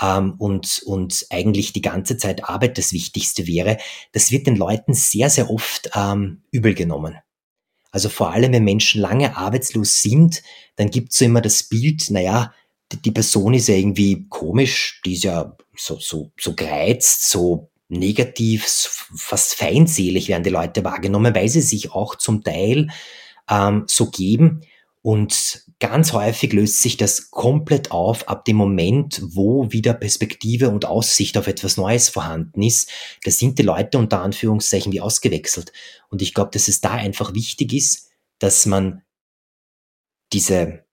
[0.00, 3.78] ähm, und, und eigentlich die ganze Zeit Arbeit das Wichtigste wäre.
[4.12, 7.16] Das wird den Leuten sehr, sehr oft ähm, übel genommen.
[7.90, 10.42] Also vor allem, wenn Menschen lange arbeitslos sind,
[10.76, 12.52] dann gibt's so immer das Bild, naja,
[12.90, 17.70] die, die Person ist ja irgendwie komisch, die ist ja so, so, so gereizt, so
[17.88, 18.64] negativ,
[19.16, 22.88] fast feindselig werden die Leute wahrgenommen, weil sie sich auch zum Teil
[23.48, 24.62] ähm, so geben.
[25.02, 30.86] Und ganz häufig löst sich das komplett auf ab dem Moment, wo wieder Perspektive und
[30.86, 32.90] Aussicht auf etwas Neues vorhanden ist.
[33.22, 35.72] Da sind die Leute unter Anführungszeichen wie ausgewechselt.
[36.08, 39.02] Und ich glaube, dass es da einfach wichtig ist, dass man
[40.32, 40.84] diese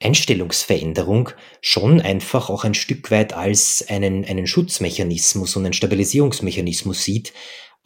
[0.00, 7.32] Einstellungsveränderung schon einfach auch ein Stück weit als einen, einen Schutzmechanismus und einen Stabilisierungsmechanismus sieht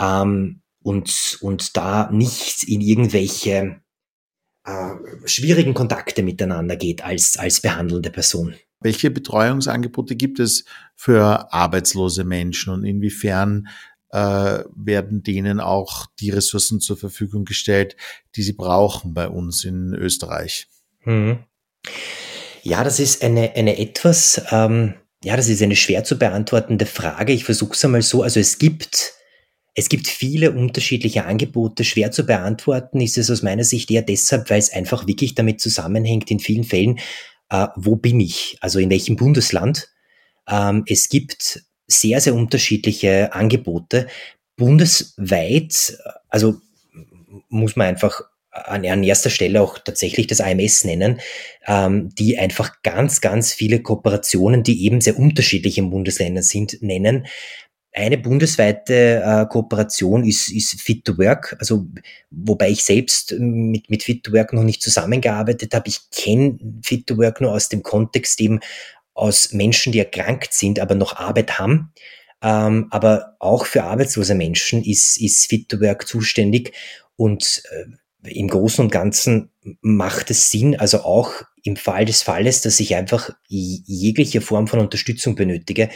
[0.00, 3.80] ähm, und, und da nicht in irgendwelche
[4.64, 8.54] äh, schwierigen Kontakte miteinander geht als, als behandelnde Person.
[8.80, 10.64] Welche Betreuungsangebote gibt es
[10.96, 13.68] für arbeitslose Menschen und inwiefern
[14.10, 17.96] äh, werden denen auch die Ressourcen zur Verfügung gestellt,
[18.36, 20.66] die sie brauchen bei uns in Österreich?
[21.00, 21.38] Hm.
[22.62, 27.32] Ja, das ist eine, eine etwas, ähm, ja, das ist eine schwer zu beantwortende Frage.
[27.32, 28.22] Ich versuche es einmal so.
[28.22, 29.14] Also es gibt,
[29.74, 31.84] es gibt viele unterschiedliche Angebote.
[31.84, 35.60] Schwer zu beantworten ist es aus meiner Sicht eher deshalb, weil es einfach wirklich damit
[35.60, 36.98] zusammenhängt, in vielen Fällen,
[37.50, 38.56] äh, wo bin ich?
[38.60, 39.88] Also in welchem Bundesland?
[40.48, 44.08] Ähm, es gibt sehr, sehr unterschiedliche Angebote.
[44.56, 46.60] Bundesweit, also
[47.48, 51.20] muss man einfach an, an erster Stelle auch tatsächlich das AMS nennen,
[51.66, 57.26] ähm, die einfach ganz, ganz viele Kooperationen, die eben sehr unterschiedlich in Bundesländern sind, nennen.
[57.92, 61.86] Eine bundesweite äh, Kooperation ist, ist Fit to Work, also
[62.30, 65.88] wobei ich selbst mit, mit Fit to Work noch nicht zusammengearbeitet habe.
[65.88, 68.60] Ich kenne Fit to Work nur aus dem Kontext eben
[69.14, 71.92] aus Menschen, die erkrankt sind, aber noch Arbeit haben.
[72.42, 76.72] Ähm, aber auch für arbeitslose Menschen ist, ist Fit to Work zuständig.
[77.16, 79.50] Und äh, im Großen und Ganzen
[79.80, 84.80] macht es Sinn, also auch im Fall des Falles, dass ich einfach jegliche Form von
[84.80, 85.90] Unterstützung benötige,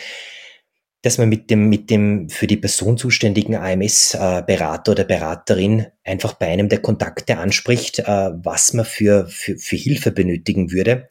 [1.04, 6.46] dass man mit dem, mit dem für die Person zuständigen AMS-Berater oder Beraterin einfach bei
[6.46, 11.08] einem der Kontakte anspricht, äh, was man für, für, für Hilfe benötigen würde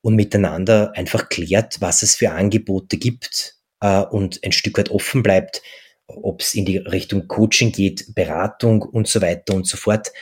[0.00, 5.22] und miteinander einfach klärt, was es für Angebote gibt äh, und ein Stück weit offen
[5.22, 5.60] bleibt,
[6.06, 10.12] ob es in die Richtung Coaching geht, Beratung und so weiter und so fort.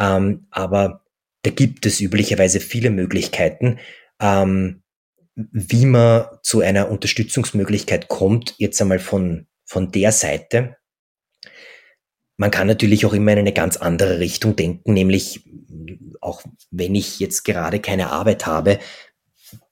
[0.00, 1.04] Ähm, aber
[1.42, 3.80] da gibt es üblicherweise viele Möglichkeiten,
[4.18, 4.81] ähm,
[5.34, 10.76] wie man zu einer Unterstützungsmöglichkeit kommt, jetzt einmal von, von der Seite.
[12.36, 15.44] Man kann natürlich auch immer in eine ganz andere Richtung denken, nämlich
[16.20, 18.78] auch wenn ich jetzt gerade keine Arbeit habe,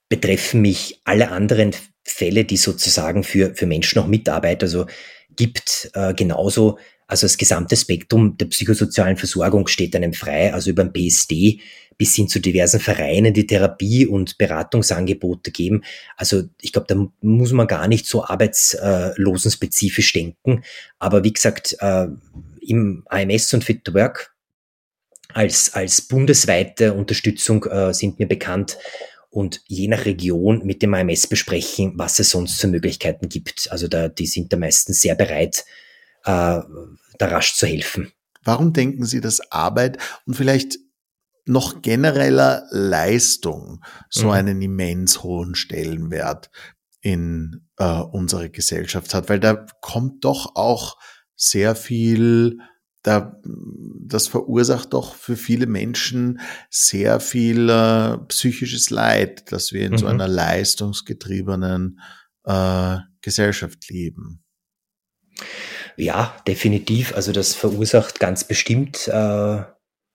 [0.08, 4.86] betreffen mich alle anderen Fälle, die sozusagen für, für Menschen auch Mitarbeit, also
[5.40, 10.82] gibt, äh, genauso also das gesamte Spektrum der psychosozialen Versorgung steht einem frei, also über
[10.82, 11.60] ein PSD
[11.96, 15.82] bis hin zu diversen Vereinen, die Therapie- und Beratungsangebote geben.
[16.16, 20.62] Also ich glaube, da muss man gar nicht so arbeitslosenspezifisch denken.
[21.00, 22.06] Aber wie gesagt, äh,
[22.60, 24.32] im AMS und Fit to Work
[25.34, 28.78] als, als bundesweite Unterstützung äh, sind mir bekannt
[29.30, 33.70] und je nach Region mit dem AMS besprechen, was es sonst für Möglichkeiten gibt.
[33.70, 35.64] Also da, die sind da meistens sehr bereit,
[36.24, 36.60] äh,
[37.18, 38.12] da rasch zu helfen.
[38.42, 40.78] Warum denken Sie, dass Arbeit und vielleicht
[41.46, 44.30] noch genereller Leistung so mhm.
[44.30, 46.50] einen immens hohen Stellenwert
[47.00, 50.98] in äh, unserer Gesellschaft hat, weil da kommt doch auch
[51.34, 52.58] sehr viel,
[53.02, 59.92] da, das verursacht doch für viele Menschen sehr viel äh, psychisches Leid, dass wir in
[59.92, 59.98] mhm.
[59.98, 62.00] so einer leistungsgetriebenen
[62.44, 64.44] äh, Gesellschaft leben.
[65.96, 67.14] Ja, definitiv.
[67.14, 69.62] Also das verursacht ganz bestimmt äh,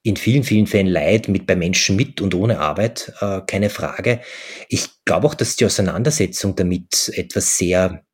[0.04, 4.22] in vielen, vielen Fällen Leid mit bei Menschen mit und ohne Arbeit, äh, keine Frage.
[4.70, 8.06] Ich glaube auch, dass die Auseinandersetzung damit etwas sehr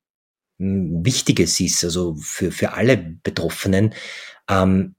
[0.58, 3.94] hm, Wichtiges ist, also für, für alle Betroffenen.
[4.50, 4.96] Ähm,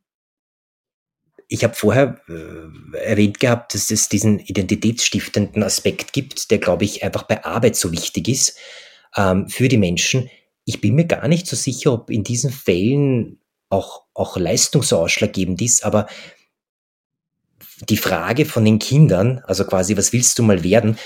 [1.48, 7.04] ich habe vorher äh, erwähnt gehabt, dass es diesen identitätsstiftenden Aspekt gibt, der, glaube ich,
[7.04, 8.56] einfach bei Arbeit so wichtig ist
[9.16, 10.30] ähm, für die Menschen.
[10.64, 14.98] Ich bin mir gar nicht so sicher, ob in diesen Fällen auch, auch Leistung so
[14.98, 16.06] ausschlaggebend ist, aber
[17.88, 20.96] die Frage von den Kindern, also quasi, was willst du mal werden,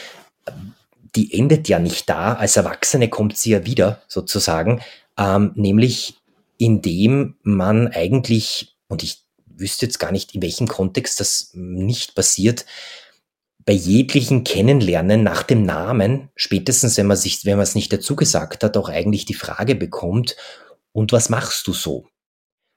[1.17, 2.35] die endet ja nicht da.
[2.35, 4.81] Als Erwachsene kommt sie ja wieder, sozusagen,
[5.19, 6.19] ähm, nämlich
[6.59, 12.67] indem man eigentlich, und ich wüsste jetzt gar nicht, in welchem Kontext das nicht passiert,
[13.65, 18.15] bei jeglichen Kennenlernen nach dem Namen, spätestens wenn man sich, wenn man es nicht dazu
[18.15, 20.37] gesagt hat, auch eigentlich die Frage bekommt,
[20.93, 22.07] und was machst du so?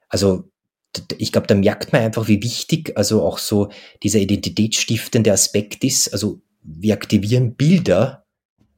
[0.10, 0.52] Also
[1.18, 3.72] ich glaube, da merkt man einfach, wie wichtig also auch so
[4.04, 6.12] dieser identitätsstiftende Aspekt ist.
[6.12, 8.26] Also wir aktivieren Bilder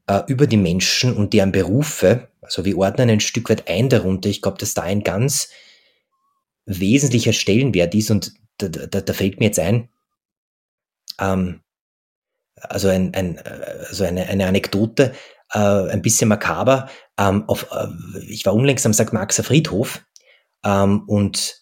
[0.08, 2.31] äh, über die Menschen und deren Berufe.
[2.52, 4.30] Also wir ordnen ein Stück weit ein darunter.
[4.30, 5.50] Ich glaube, dass da ein ganz
[6.66, 9.90] wesentlicher Stellenwert ist und da, da, da fällt mir jetzt ein,
[11.18, 11.62] ähm,
[12.56, 15.14] also, ein, ein, also eine, eine Anekdote,
[15.54, 16.90] äh, ein bisschen makaber.
[17.18, 17.88] Ähm, auf, äh,
[18.28, 19.14] ich war unlängst am St.
[19.14, 20.06] Marxer Friedhof
[20.66, 21.62] ähm, und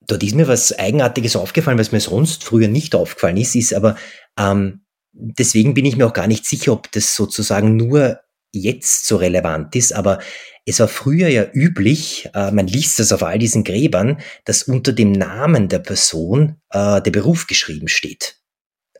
[0.00, 3.96] dort ist mir was Eigenartiges aufgefallen, was mir sonst früher nicht aufgefallen ist, ist aber,
[4.38, 8.18] ähm, deswegen bin ich mir auch gar nicht sicher, ob das sozusagen nur
[8.52, 10.20] jetzt so relevant ist, aber
[10.64, 14.92] es war früher ja üblich, äh, man liest das auf all diesen Gräbern, dass unter
[14.92, 18.36] dem Namen der Person äh, der Beruf geschrieben steht.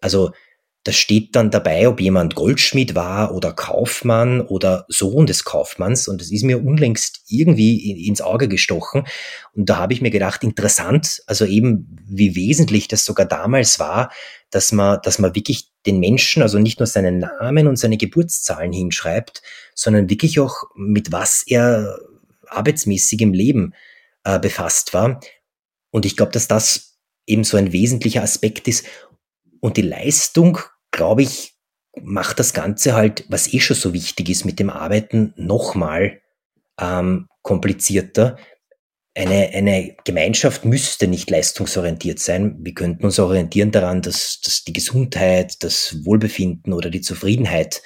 [0.01, 0.33] Also
[0.85, 6.09] da steht dann dabei, ob jemand Goldschmied war oder Kaufmann oder Sohn des Kaufmanns.
[6.09, 9.05] Und das ist mir unlängst irgendwie ins Auge gestochen.
[9.53, 14.11] Und da habe ich mir gedacht, interessant, also eben wie wesentlich das sogar damals war,
[14.51, 18.73] dass man, dass man wirklich den Menschen, also nicht nur seinen Namen und seine Geburtszahlen
[18.73, 19.43] hinschreibt,
[19.75, 21.99] sondern wirklich auch mit was er
[22.47, 23.75] arbeitsmäßig im Leben
[24.25, 25.21] äh, befasst war.
[25.91, 28.87] Und ich glaube, dass das eben so ein wesentlicher Aspekt ist.
[29.61, 30.59] Und die Leistung
[30.93, 31.55] glaube ich,
[32.01, 36.21] macht das Ganze halt, was eh schon so wichtig ist mit dem Arbeiten, nochmal
[36.79, 38.37] ähm, komplizierter.
[39.15, 42.57] Eine, eine Gemeinschaft müsste nicht leistungsorientiert sein.
[42.61, 47.83] Wir könnten uns orientieren daran, dass, dass die Gesundheit, das Wohlbefinden oder die Zufriedenheit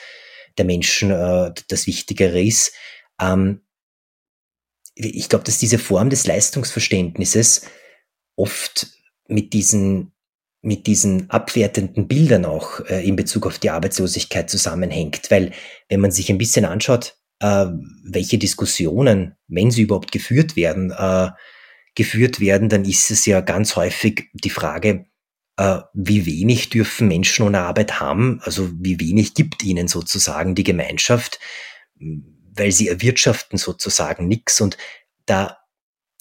[0.56, 2.72] der Menschen äh, das Wichtigere ist.
[3.20, 3.62] Ähm,
[4.94, 7.62] ich glaube, dass diese Form des Leistungsverständnisses
[8.36, 8.86] oft
[9.28, 10.12] mit diesen
[10.62, 15.30] mit diesen abwertenden Bildern auch äh, in Bezug auf die Arbeitslosigkeit zusammenhängt.
[15.30, 15.52] Weil
[15.88, 17.66] wenn man sich ein bisschen anschaut, äh,
[18.04, 21.30] welche Diskussionen, wenn sie überhaupt geführt werden, äh,
[21.94, 25.06] geführt werden, dann ist es ja ganz häufig die Frage,
[25.56, 30.64] äh, wie wenig dürfen Menschen ohne Arbeit haben, also wie wenig gibt ihnen sozusagen die
[30.64, 31.40] Gemeinschaft,
[31.98, 34.76] weil sie erwirtschaften sozusagen nichts und
[35.24, 35.58] da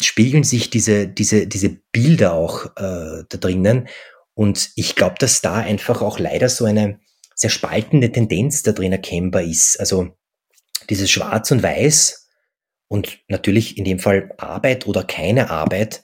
[0.01, 3.87] spiegeln sich diese, diese, diese Bilder auch äh, da drinnen.
[4.33, 6.99] Und ich glaube, dass da einfach auch leider so eine
[7.33, 9.79] sehr spaltende Tendenz da drin erkennbar ist.
[9.79, 10.17] Also
[10.89, 12.29] dieses Schwarz und Weiß
[12.87, 16.03] und natürlich in dem Fall Arbeit oder keine Arbeit.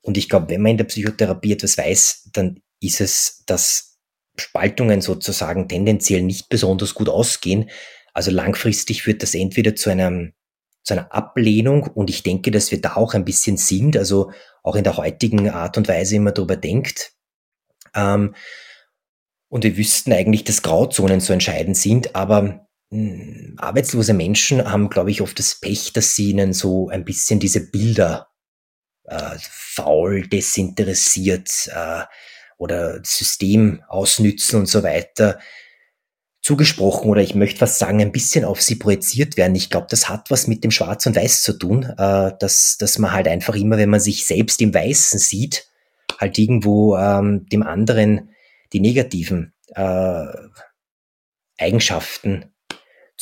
[0.00, 3.98] Und ich glaube, wenn man in der Psychotherapie etwas weiß, dann ist es, dass
[4.36, 7.70] Spaltungen sozusagen tendenziell nicht besonders gut ausgehen.
[8.14, 10.32] Also langfristig führt das entweder zu einem
[10.84, 14.32] zu einer Ablehnung und ich denke, dass wir da auch ein bisschen sind, also
[14.64, 17.12] auch in der heutigen Art und Weise, man darüber denkt,
[17.94, 18.34] ähm,
[19.48, 22.66] und wir wüssten eigentlich, dass Grauzonen so entscheidend sind, aber
[23.56, 27.70] arbeitslose Menschen haben, glaube ich, oft das Pech, dass sie ihnen so ein bisschen diese
[27.70, 28.28] Bilder
[29.04, 32.02] äh, faul, desinteressiert äh,
[32.58, 35.38] oder System ausnützen und so weiter
[36.42, 39.54] zugesprochen oder ich möchte fast sagen, ein bisschen auf sie projiziert werden.
[39.54, 42.98] Ich glaube, das hat was mit dem Schwarz und Weiß zu tun, äh, dass, dass
[42.98, 45.68] man halt einfach immer, wenn man sich selbst im Weißen sieht,
[46.18, 48.30] halt irgendwo ähm, dem anderen
[48.72, 50.26] die negativen äh,
[51.58, 52.51] Eigenschaften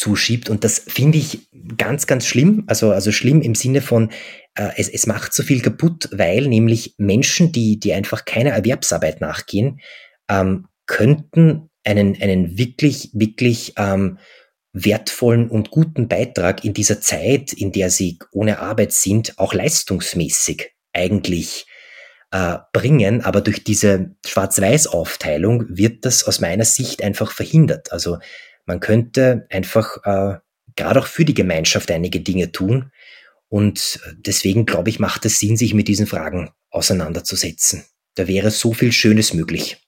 [0.00, 0.48] zuschiebt.
[0.48, 1.46] Und das finde ich
[1.76, 2.64] ganz, ganz schlimm.
[2.68, 4.10] Also, also schlimm im Sinne von,
[4.54, 9.20] äh, es, es macht so viel kaputt, weil nämlich Menschen, die, die einfach keiner Erwerbsarbeit
[9.20, 9.80] nachgehen,
[10.30, 14.18] ähm, könnten einen, einen wirklich, wirklich ähm,
[14.72, 20.70] wertvollen und guten Beitrag in dieser Zeit, in der sie ohne Arbeit sind, auch leistungsmäßig
[20.94, 21.66] eigentlich
[22.30, 23.20] äh, bringen.
[23.20, 27.92] Aber durch diese Schwarz-Weiß-Aufteilung wird das aus meiner Sicht einfach verhindert.
[27.92, 28.16] Also
[28.70, 30.38] man könnte einfach äh,
[30.76, 32.92] gerade auch für die Gemeinschaft einige Dinge tun.
[33.48, 37.84] Und deswegen glaube ich, macht es Sinn, sich mit diesen Fragen auseinanderzusetzen.
[38.14, 39.84] Da wäre so viel Schönes möglich.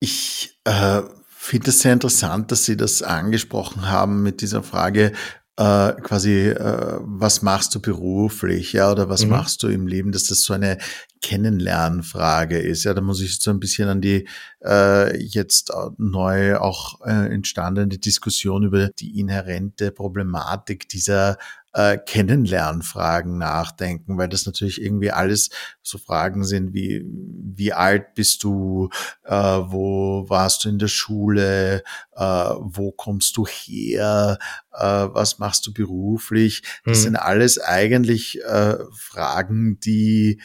[0.00, 5.12] Ich äh, finde es sehr interessant, dass Sie das angesprochen haben mit dieser Frage,
[5.56, 9.30] äh, quasi, äh, was machst du beruflich, ja, oder was mhm.
[9.30, 10.78] machst du im Leben, dass das so eine
[11.22, 12.84] Kennenlernfrage ist.
[12.84, 14.28] Ja, da muss ich so ein bisschen an die
[14.64, 21.38] äh, jetzt neu auch äh, entstandene Diskussion über die inhärente Problematik dieser
[21.74, 25.50] äh, Kennenlernfragen nachdenken, weil das natürlich irgendwie alles
[25.82, 28.90] so Fragen sind wie, wie alt bist du,
[29.24, 34.38] äh, wo warst du in der Schule, äh, wo kommst du her,
[34.72, 36.62] äh, was machst du beruflich.
[36.84, 37.02] Das mhm.
[37.02, 40.40] sind alles eigentlich äh, Fragen, die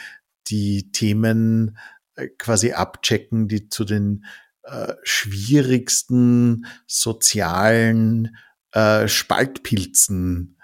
[0.47, 1.77] die Themen
[2.15, 4.25] äh, quasi abchecken, die zu den
[5.01, 8.37] schwierigsten sozialen
[9.07, 10.58] Spaltpilzen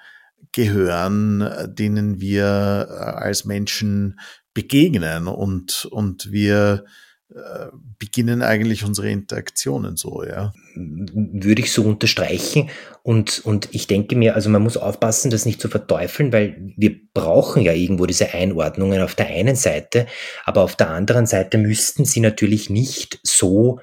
[0.55, 4.19] gehören, äh, denen wir äh, als Menschen
[4.53, 6.85] begegnen und, und wir
[7.29, 7.67] äh,
[7.99, 10.53] beginnen eigentlich unsere Interaktionen so, ja.
[10.75, 12.69] Würde ich so unterstreichen.
[13.03, 16.95] Und, und ich denke mir, also man muss aufpassen, das nicht zu verteufeln, weil wir
[17.13, 20.07] brauchen ja irgendwo diese Einordnungen auf der einen Seite,
[20.45, 23.79] aber auf der anderen Seite müssten sie natürlich nicht so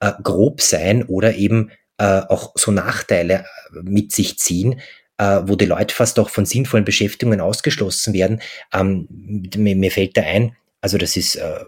[0.00, 3.44] äh, grob sein oder eben äh, auch so Nachteile
[3.82, 4.80] mit sich ziehen,
[5.18, 8.40] äh, wo die Leute fast auch von sinnvollen Beschäftigungen ausgeschlossen werden.
[8.72, 11.64] Ähm, mir, mir fällt da ein, also das ist, äh,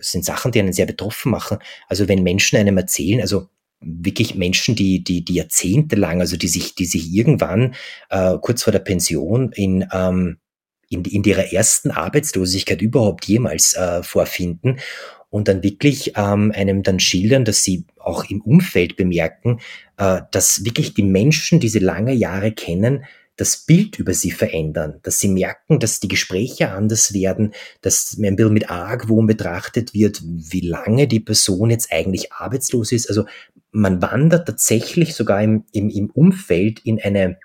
[0.00, 1.58] sind Sachen, die einen sehr betroffen machen.
[1.88, 3.48] Also wenn Menschen einem erzählen, also
[3.80, 7.74] wirklich Menschen, die, die, die jahrzehntelang, also die sich, die sich irgendwann
[8.10, 10.38] äh, kurz vor der Pension in, ähm,
[10.88, 14.78] in, in ihrer ersten Arbeitslosigkeit überhaupt jemals äh, vorfinden
[15.30, 19.60] und dann wirklich ähm, einem dann schildern, dass sie auch im Umfeld bemerken,
[19.96, 23.04] äh, dass wirklich die Menschen, die sie lange Jahre kennen,
[23.36, 27.52] das Bild über sie verändern, dass sie merken, dass die Gespräche anders werden,
[27.82, 33.08] dass ein bisschen mit Argwohn betrachtet wird, wie lange die Person jetzt eigentlich arbeitslos ist.
[33.08, 33.26] Also
[33.72, 37.38] man wandert tatsächlich sogar im, im, im Umfeld in eine,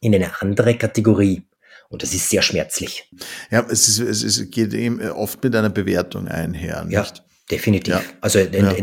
[0.00, 1.42] in eine andere Kategorie.
[1.88, 3.10] Und das ist sehr schmerzlich.
[3.50, 6.84] Ja, es, ist, es, ist, geht eben oft mit einer Bewertung einher.
[6.84, 6.94] Nicht?
[6.94, 7.06] Ja,
[7.50, 7.94] definitiv.
[7.94, 8.02] Ja.
[8.20, 8.74] Also ja.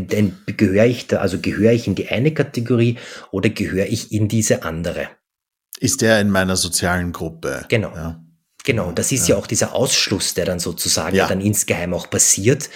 [0.58, 2.98] gehöre ich da, also gehöre ich in die eine Kategorie
[3.32, 5.10] oder gehöre ich in diese andere?
[5.80, 7.66] Ist der in meiner sozialen Gruppe?
[7.68, 7.94] Genau.
[7.94, 8.24] Ja.
[8.64, 9.36] Genau, das ist ja.
[9.36, 9.42] ja.
[9.42, 11.28] auch dieser Ausschluss, der dann sozusagen ja.
[11.28, 12.70] dann insgeheim auch passiert.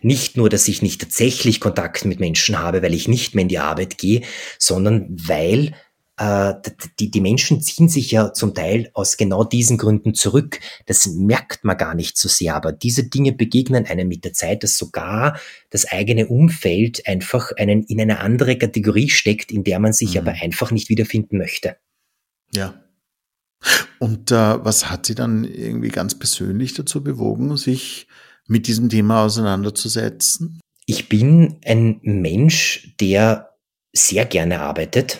[0.00, 3.48] Nicht nur, dass ich nicht tatsächlich Kontakt mit Menschen habe, weil ich nicht mehr in
[3.48, 4.22] die Arbeit gehe,
[4.58, 5.74] sondern weil äh,
[6.20, 10.60] die, die Menschen ziehen sich ja zum Teil aus genau diesen Gründen zurück.
[10.86, 14.62] Das merkt man gar nicht so sehr, aber diese Dinge begegnen einem mit der Zeit,
[14.62, 15.40] dass sogar
[15.70, 20.20] das eigene Umfeld einfach einen in eine andere Kategorie steckt, in der man sich mhm.
[20.20, 21.76] aber einfach nicht wiederfinden möchte.
[22.54, 22.80] Ja.
[23.98, 28.06] Und äh, was hat Sie dann irgendwie ganz persönlich dazu bewogen, sich
[28.46, 30.60] mit diesem Thema auseinanderzusetzen?
[30.86, 33.56] Ich bin ein Mensch, der
[33.92, 35.18] sehr gerne arbeitet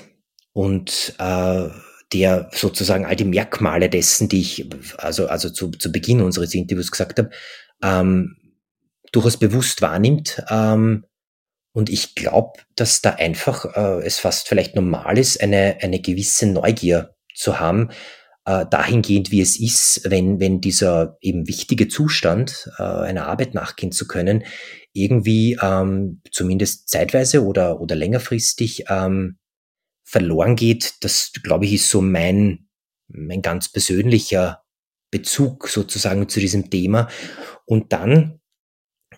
[0.55, 1.69] und äh,
[2.13, 6.91] der sozusagen all die Merkmale dessen, die ich also, also zu, zu Beginn unseres Interviews
[6.91, 7.31] gesagt habe,
[7.83, 8.37] ähm,
[9.13, 10.43] durchaus bewusst wahrnimmt.
[10.49, 11.05] Ähm,
[11.73, 16.47] und ich glaube, dass da einfach äh, es fast vielleicht normal ist, eine, eine gewisse
[16.47, 17.91] Neugier zu haben,
[18.45, 23.91] äh, dahingehend, wie es ist, wenn, wenn dieser eben wichtige Zustand, äh, einer Arbeit nachgehen
[23.91, 24.45] zu können,
[24.93, 29.39] irgendwie ähm, zumindest zeitweise oder, oder längerfristig ähm,
[30.15, 30.95] verloren geht.
[31.01, 32.69] Das, glaube ich, ist so mein,
[33.09, 34.63] mein ganz persönlicher
[35.11, 37.09] Bezug sozusagen zu diesem Thema.
[37.67, 38.41] Und dann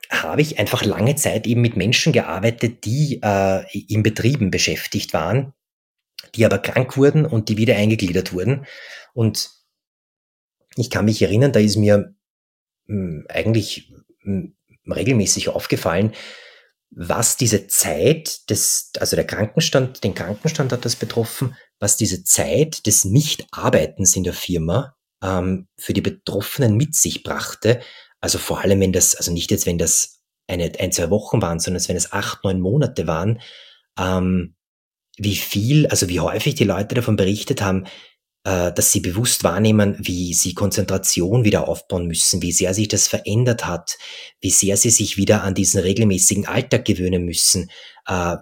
[0.08, 5.52] habe ich einfach lange Zeit eben mit Menschen gearbeitet, die äh, in Betrieben beschäftigt waren,
[6.34, 8.64] die aber krank wurden und die wieder eingegliedert wurden.
[9.12, 9.50] Und
[10.76, 12.14] ich kann mich erinnern, da ist mir
[12.86, 13.92] mh, hm, eigentlich
[14.22, 14.48] mh,
[14.84, 16.14] hm, regelmäßig aufgefallen,
[16.90, 22.86] was diese Zeit des, also der Krankenstand, den Krankenstand hat das betroffen, was diese Zeit
[22.86, 27.80] des Nichtarbeitens in der Firma ähm, für die Betroffenen mit sich brachte.
[28.20, 31.60] Also vor allem, wenn das, also nicht jetzt, wenn das eine, ein, zwei Wochen waren,
[31.60, 33.40] sondern wenn es acht, neun Monate waren,
[33.98, 34.54] ähm,
[35.18, 37.86] wie viel, also wie häufig die Leute davon berichtet haben,
[38.46, 43.66] dass sie bewusst wahrnehmen, wie sie Konzentration wieder aufbauen müssen, wie sehr sich das verändert
[43.66, 43.98] hat,
[44.40, 47.70] wie sehr sie sich wieder an diesen regelmäßigen Alltag gewöhnen müssen,
[48.06, 48.36] äh,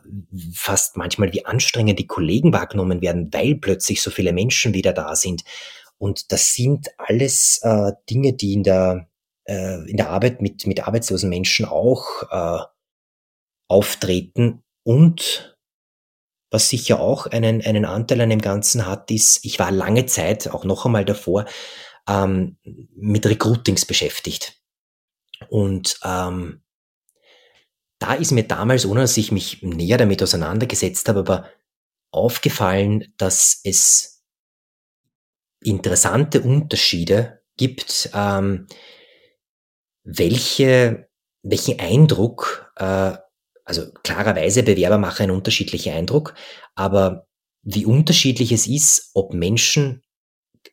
[0.52, 5.16] fast manchmal wie anstrengend die Kollegen wahrgenommen werden, weil plötzlich so viele Menschen wieder da
[5.16, 5.42] sind.
[5.96, 9.08] Und das sind alles äh, Dinge, die in der,
[9.44, 12.62] äh, in der Arbeit mit, mit arbeitslosen Menschen auch äh,
[13.68, 15.53] auftreten und
[16.54, 20.48] was sicher auch einen, einen Anteil an dem Ganzen hat, ist, ich war lange Zeit,
[20.48, 21.46] auch noch einmal davor,
[22.08, 22.56] ähm,
[22.94, 24.62] mit Recruitings beschäftigt.
[25.48, 26.62] Und ähm,
[27.98, 31.50] da ist mir damals, ohne dass ich mich näher damit auseinandergesetzt habe, aber
[32.12, 34.22] aufgefallen, dass es
[35.60, 38.68] interessante Unterschiede gibt, ähm,
[40.04, 41.08] welche,
[41.42, 43.16] welchen Eindruck äh,
[43.64, 46.34] also klarerweise, Bewerber machen einen unterschiedlichen Eindruck,
[46.74, 47.26] aber
[47.62, 50.02] wie unterschiedlich es ist, ob Menschen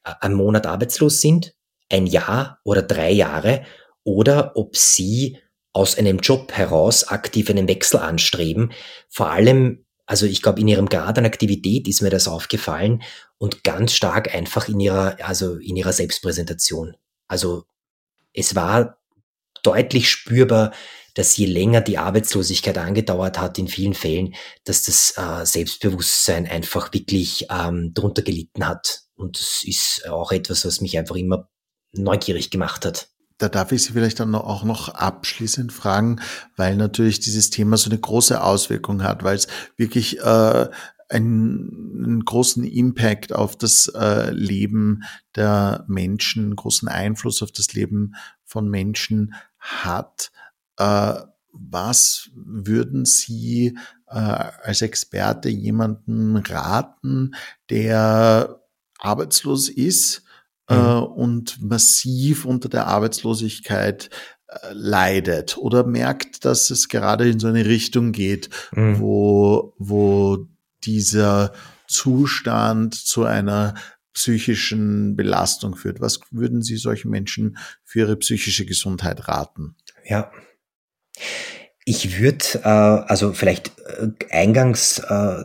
[0.04, 1.54] einen Monat arbeitslos sind,
[1.90, 3.66] ein Jahr oder drei Jahre,
[4.04, 5.38] oder ob sie
[5.74, 8.74] aus einem Job heraus aktiv einen Wechsel anstreben.
[9.10, 13.04] Vor allem, also ich glaube, in ihrem Grad an Aktivität ist mir das aufgefallen
[13.38, 16.98] und ganz stark einfach in ihrer, also in ihrer Selbstpräsentation.
[17.28, 17.64] Also
[18.34, 18.98] es war
[19.64, 20.74] deutlich spürbar,
[21.16, 24.34] dass je länger die Arbeitslosigkeit angedauert hat, in vielen Fällen,
[24.64, 29.02] dass das äh, Selbstbewusstsein einfach wirklich ähm, darunter gelitten hat.
[29.16, 31.50] Und das ist auch etwas, was mich einfach immer
[31.94, 33.10] neugierig gemacht hat.
[33.38, 36.22] Da darf ich Sie vielleicht dann auch noch abschließend fragen,
[36.56, 39.48] weil natürlich dieses Thema so eine große Auswirkung hat, weil es
[39.78, 40.70] wirklich äh,
[41.10, 45.02] einen, einen großen Impact auf das äh, Leben
[45.36, 48.14] der Menschen, großen Einfluss auf das Leben
[48.46, 50.32] von Menschen hat.
[50.82, 53.78] Äh, was würden Sie
[54.08, 57.36] äh, als Experte jemanden raten,
[57.70, 58.62] der
[59.00, 60.24] arbeitslos ist
[60.70, 61.04] äh, mhm.
[61.04, 64.10] und massiv unter der Arbeitslosigkeit
[64.72, 69.00] leidet oder merkt, dass es gerade in so eine Richtung geht, mhm.
[69.00, 70.48] wo, wo
[70.84, 71.54] dieser
[71.88, 73.76] Zustand zu einer
[74.14, 76.02] psychischen Belastung führt.
[76.02, 79.76] Was würden Sie solchen Menschen für ihre psychische Gesundheit raten?
[80.06, 80.32] Ja,
[81.86, 85.44] ich würde, äh, also vielleicht äh, eingangs äh,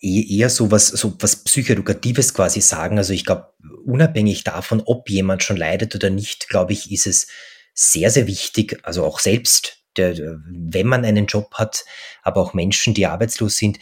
[0.00, 2.98] e-, eher so was, so was Psychoedukatives quasi sagen.
[2.98, 3.52] Also ich glaube,
[3.84, 7.28] unabhängig davon, ob jemand schon leidet oder nicht, glaube ich, ist es
[7.74, 11.84] sehr, sehr wichtig, also auch selbst, der, wenn man einen Job hat,
[12.22, 13.78] aber auch Menschen, die arbeitslos sind,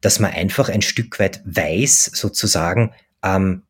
[0.00, 3.62] dass man einfach ein Stück weit weiß, sozusagen, ähm,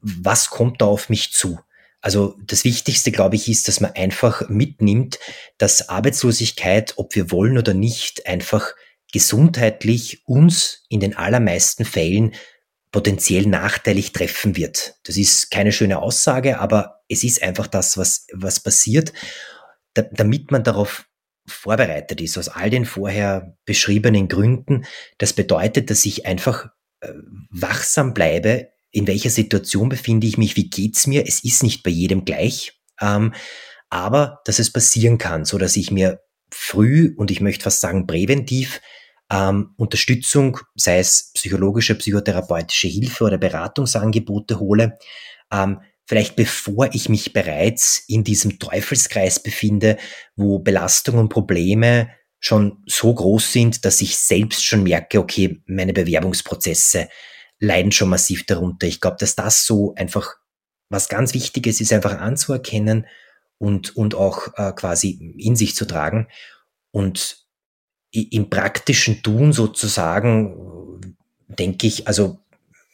[0.00, 1.60] was kommt da auf mich zu?
[2.00, 5.18] Also das Wichtigste, glaube ich, ist, dass man einfach mitnimmt,
[5.58, 8.74] dass Arbeitslosigkeit, ob wir wollen oder nicht, einfach
[9.12, 12.34] gesundheitlich uns in den allermeisten Fällen
[12.92, 14.94] potenziell nachteilig treffen wird.
[15.04, 19.12] Das ist keine schöne Aussage, aber es ist einfach das, was, was passiert,
[19.94, 21.06] da, damit man darauf
[21.46, 24.84] vorbereitet ist, aus all den vorher beschriebenen Gründen.
[25.18, 26.68] Das bedeutet, dass ich einfach
[27.00, 27.12] äh,
[27.50, 31.26] wachsam bleibe in welcher Situation befinde ich mich, wie geht's mir.
[31.26, 33.34] Es ist nicht bei jedem gleich, ähm,
[33.90, 36.20] aber dass es passieren kann, so dass ich mir
[36.50, 38.80] früh und ich möchte fast sagen präventiv
[39.30, 44.98] ähm, Unterstützung, sei es psychologische, psychotherapeutische Hilfe oder Beratungsangebote hole,
[45.52, 49.98] ähm, vielleicht bevor ich mich bereits in diesem Teufelskreis befinde,
[50.36, 52.10] wo Belastungen und Probleme
[52.40, 57.08] schon so groß sind, dass ich selbst schon merke, okay, meine Bewerbungsprozesse
[57.60, 58.86] leiden schon massiv darunter.
[58.86, 60.36] Ich glaube, dass das so einfach
[60.88, 63.06] was ganz Wichtiges ist, einfach anzuerkennen
[63.58, 66.28] und, und auch äh, quasi in sich zu tragen.
[66.90, 67.46] Und
[68.10, 72.40] im praktischen Tun sozusagen, denke ich, also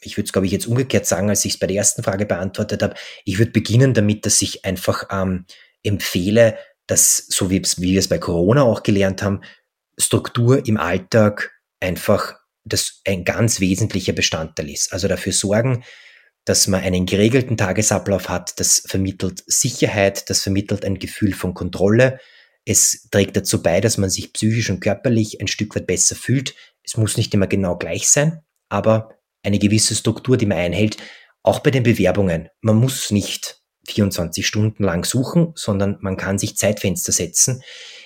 [0.01, 2.25] ich würde es, glaube ich, jetzt umgekehrt sagen, als ich es bei der ersten Frage
[2.25, 5.45] beantwortet habe, ich würde beginnen damit, dass ich einfach ähm,
[5.83, 9.41] empfehle, dass, so wie, wie wir es bei Corona auch gelernt haben,
[9.97, 12.35] Struktur im Alltag einfach
[12.65, 14.91] das ein ganz wesentlicher Bestandteil ist.
[14.91, 15.83] Also dafür sorgen,
[16.45, 22.19] dass man einen geregelten Tagesablauf hat, das vermittelt Sicherheit, das vermittelt ein Gefühl von Kontrolle.
[22.65, 26.55] Es trägt dazu bei, dass man sich psychisch und körperlich ein Stück weit besser fühlt.
[26.83, 30.97] Es muss nicht immer genau gleich sein, aber eine gewisse Struktur, die man einhält,
[31.43, 32.49] auch bei den Bewerbungen.
[32.61, 37.61] Man muss nicht 24 Stunden lang suchen, sondern man kann sich Zeitfenster setzen,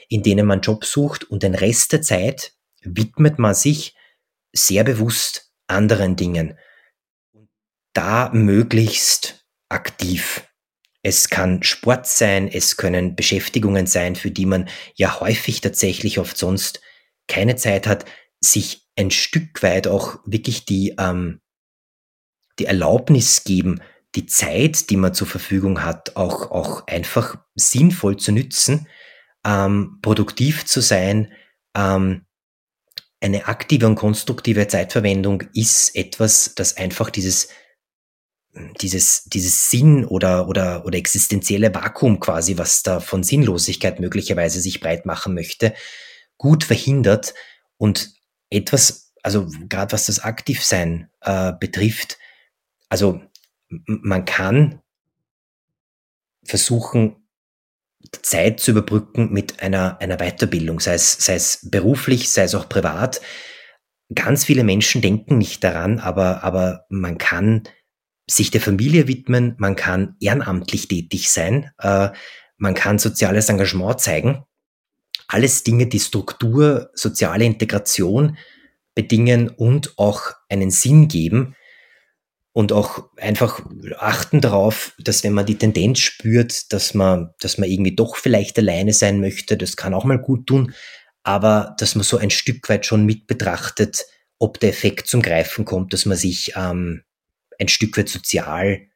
[0.10, 3.96] in denen man Job sucht und den Rest der Zeit widmet man sich
[4.54, 6.58] sehr bewusst anderen Dingen.
[7.94, 10.46] Da möglichst aktiv.
[11.02, 16.38] Es kann Sport sein, es können Beschäftigungen sein, für die man ja häufig tatsächlich oft
[16.38, 16.82] sonst
[17.28, 18.06] keine Zeit hat,
[18.42, 21.40] sich ein Stück weit auch wirklich die, ähm,
[22.58, 23.82] die Erlaubnis geben,
[24.16, 28.88] die Zeit, die man zur Verfügung hat, auch, auch einfach sinnvoll zu nützen,
[29.46, 31.32] ähm, produktiv zu sein.
[31.76, 32.26] Ähm,
[33.22, 37.50] eine aktive und konstruktive Zeitverwendung ist etwas, das einfach dieses,
[38.82, 44.80] dieses, dieses Sinn oder, oder, oder existenzielle Vakuum quasi, was da von Sinnlosigkeit möglicherweise sich
[44.80, 45.74] breit machen möchte,
[46.38, 47.34] gut verhindert
[47.78, 48.14] und
[48.50, 52.18] etwas, also gerade was das Aktivsein äh, betrifft,
[52.88, 53.22] also
[53.86, 54.82] man kann
[56.44, 57.19] versuchen,
[58.22, 62.70] Zeit zu überbrücken mit einer, einer Weiterbildung, sei es, sei es beruflich, sei es auch
[62.70, 63.22] privat.
[64.14, 67.64] Ganz viele Menschen denken nicht daran, aber, aber man kann
[68.30, 72.10] sich der Familie widmen, man kann ehrenamtlich tätig sein, äh,
[72.58, 74.44] man kann soziales Engagement zeigen.
[75.28, 78.38] Alles Dinge, die Struktur, soziale Integration
[78.96, 81.56] bedingen und auch einen Sinn geben,
[82.60, 83.62] und auch einfach
[84.00, 88.60] achten darauf, dass wenn man die Tendenz spürt, dass man, dass man irgendwie doch vielleicht
[88.60, 90.74] alleine sein möchte, das kann auch mal gut tun,
[91.24, 94.06] aber dass man so ein Stück weit schon mit betrachtet,
[94.40, 97.04] ob der Effekt zum Greifen kommt, dass man sich ähm,
[97.62, 98.88] ein Stück weit sozial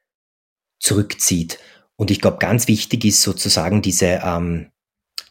[0.78, 1.58] zurückzieht.
[1.96, 4.72] Und ich glaube, ganz wichtig ist sozusagen diese, ähm,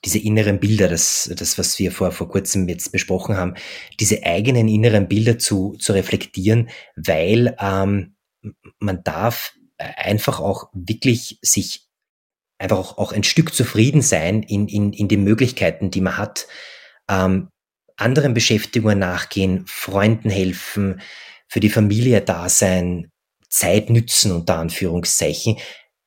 [0.06, 3.54] diese inneren Bilder, das, das, was wir vor, vor kurzem jetzt besprochen haben,
[4.00, 8.13] diese eigenen inneren Bilder zu, zu reflektieren, weil ähm,
[8.80, 11.88] man darf einfach auch wirklich sich
[12.58, 16.48] einfach auch, auch ein Stück zufrieden sein in, in, in den Möglichkeiten, die man hat,
[17.10, 17.50] ähm,
[17.98, 21.02] anderen Beschäftigungen nachgehen, Freunden helfen,
[21.48, 23.12] für die Familie da sein,
[23.50, 25.58] Zeit nützen unter Anführungszeichen.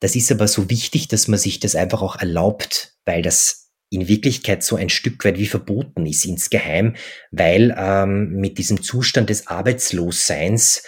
[0.01, 4.09] Das ist aber so wichtig, dass man sich das einfach auch erlaubt, weil das in
[4.09, 6.97] Wirklichkeit so ein Stück weit wie verboten ist insgeheim,
[7.31, 10.83] weil ähm, mit diesem Zustand des Arbeitslosseins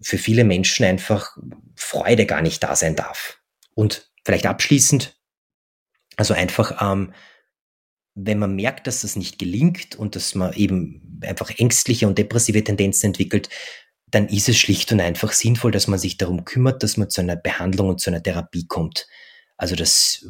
[0.00, 1.36] für viele Menschen einfach
[1.74, 3.40] Freude gar nicht da sein darf.
[3.74, 5.16] Und vielleicht abschließend,
[6.16, 7.12] also einfach, ähm,
[8.14, 12.64] wenn man merkt, dass das nicht gelingt und dass man eben einfach ängstliche und depressive
[12.64, 13.50] Tendenzen entwickelt,
[14.10, 17.20] dann ist es schlicht und einfach sinnvoll, dass man sich darum kümmert, dass man zu
[17.20, 19.06] einer Behandlung und zu einer Therapie kommt.
[19.56, 20.24] Also das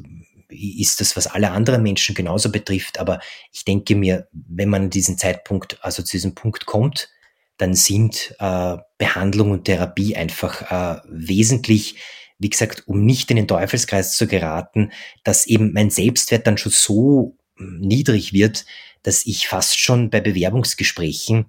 [0.48, 2.98] ist das, was alle anderen Menschen genauso betrifft.
[2.98, 3.20] Aber
[3.52, 7.10] ich denke mir, wenn man diesen Zeitpunkt, also zu diesem Punkt kommt,
[7.56, 11.96] dann sind äh, Behandlung und Therapie einfach äh, wesentlich,
[12.38, 14.92] wie gesagt, um nicht in den Teufelskreis zu geraten,
[15.24, 18.66] dass eben mein Selbstwert dann schon so hm, niedrig wird,
[19.02, 21.46] dass ich fast schon bei Bewerbungsgesprächen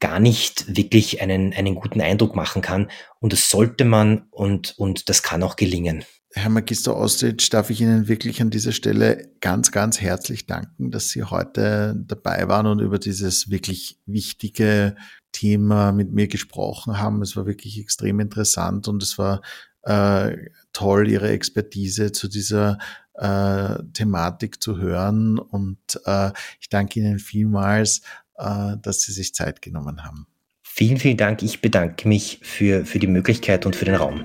[0.00, 2.90] gar nicht wirklich einen, einen guten Eindruck machen kann.
[3.20, 6.04] Und das sollte man und, und das kann auch gelingen.
[6.32, 11.10] Herr Magister Ostrich, darf ich Ihnen wirklich an dieser Stelle ganz, ganz herzlich danken, dass
[11.10, 14.94] Sie heute dabei waren und über dieses wirklich wichtige
[15.32, 17.22] Thema mit mir gesprochen haben.
[17.22, 19.42] Es war wirklich extrem interessant und es war
[19.82, 20.36] äh,
[20.72, 22.78] toll, Ihre Expertise zu dieser
[23.14, 25.38] äh, Thematik zu hören.
[25.38, 28.02] Und äh, ich danke Ihnen vielmals,
[28.36, 30.26] äh, dass Sie sich Zeit genommen haben.
[30.62, 31.42] Vielen, vielen Dank.
[31.42, 34.24] Ich bedanke mich für, für die Möglichkeit und für den Raum.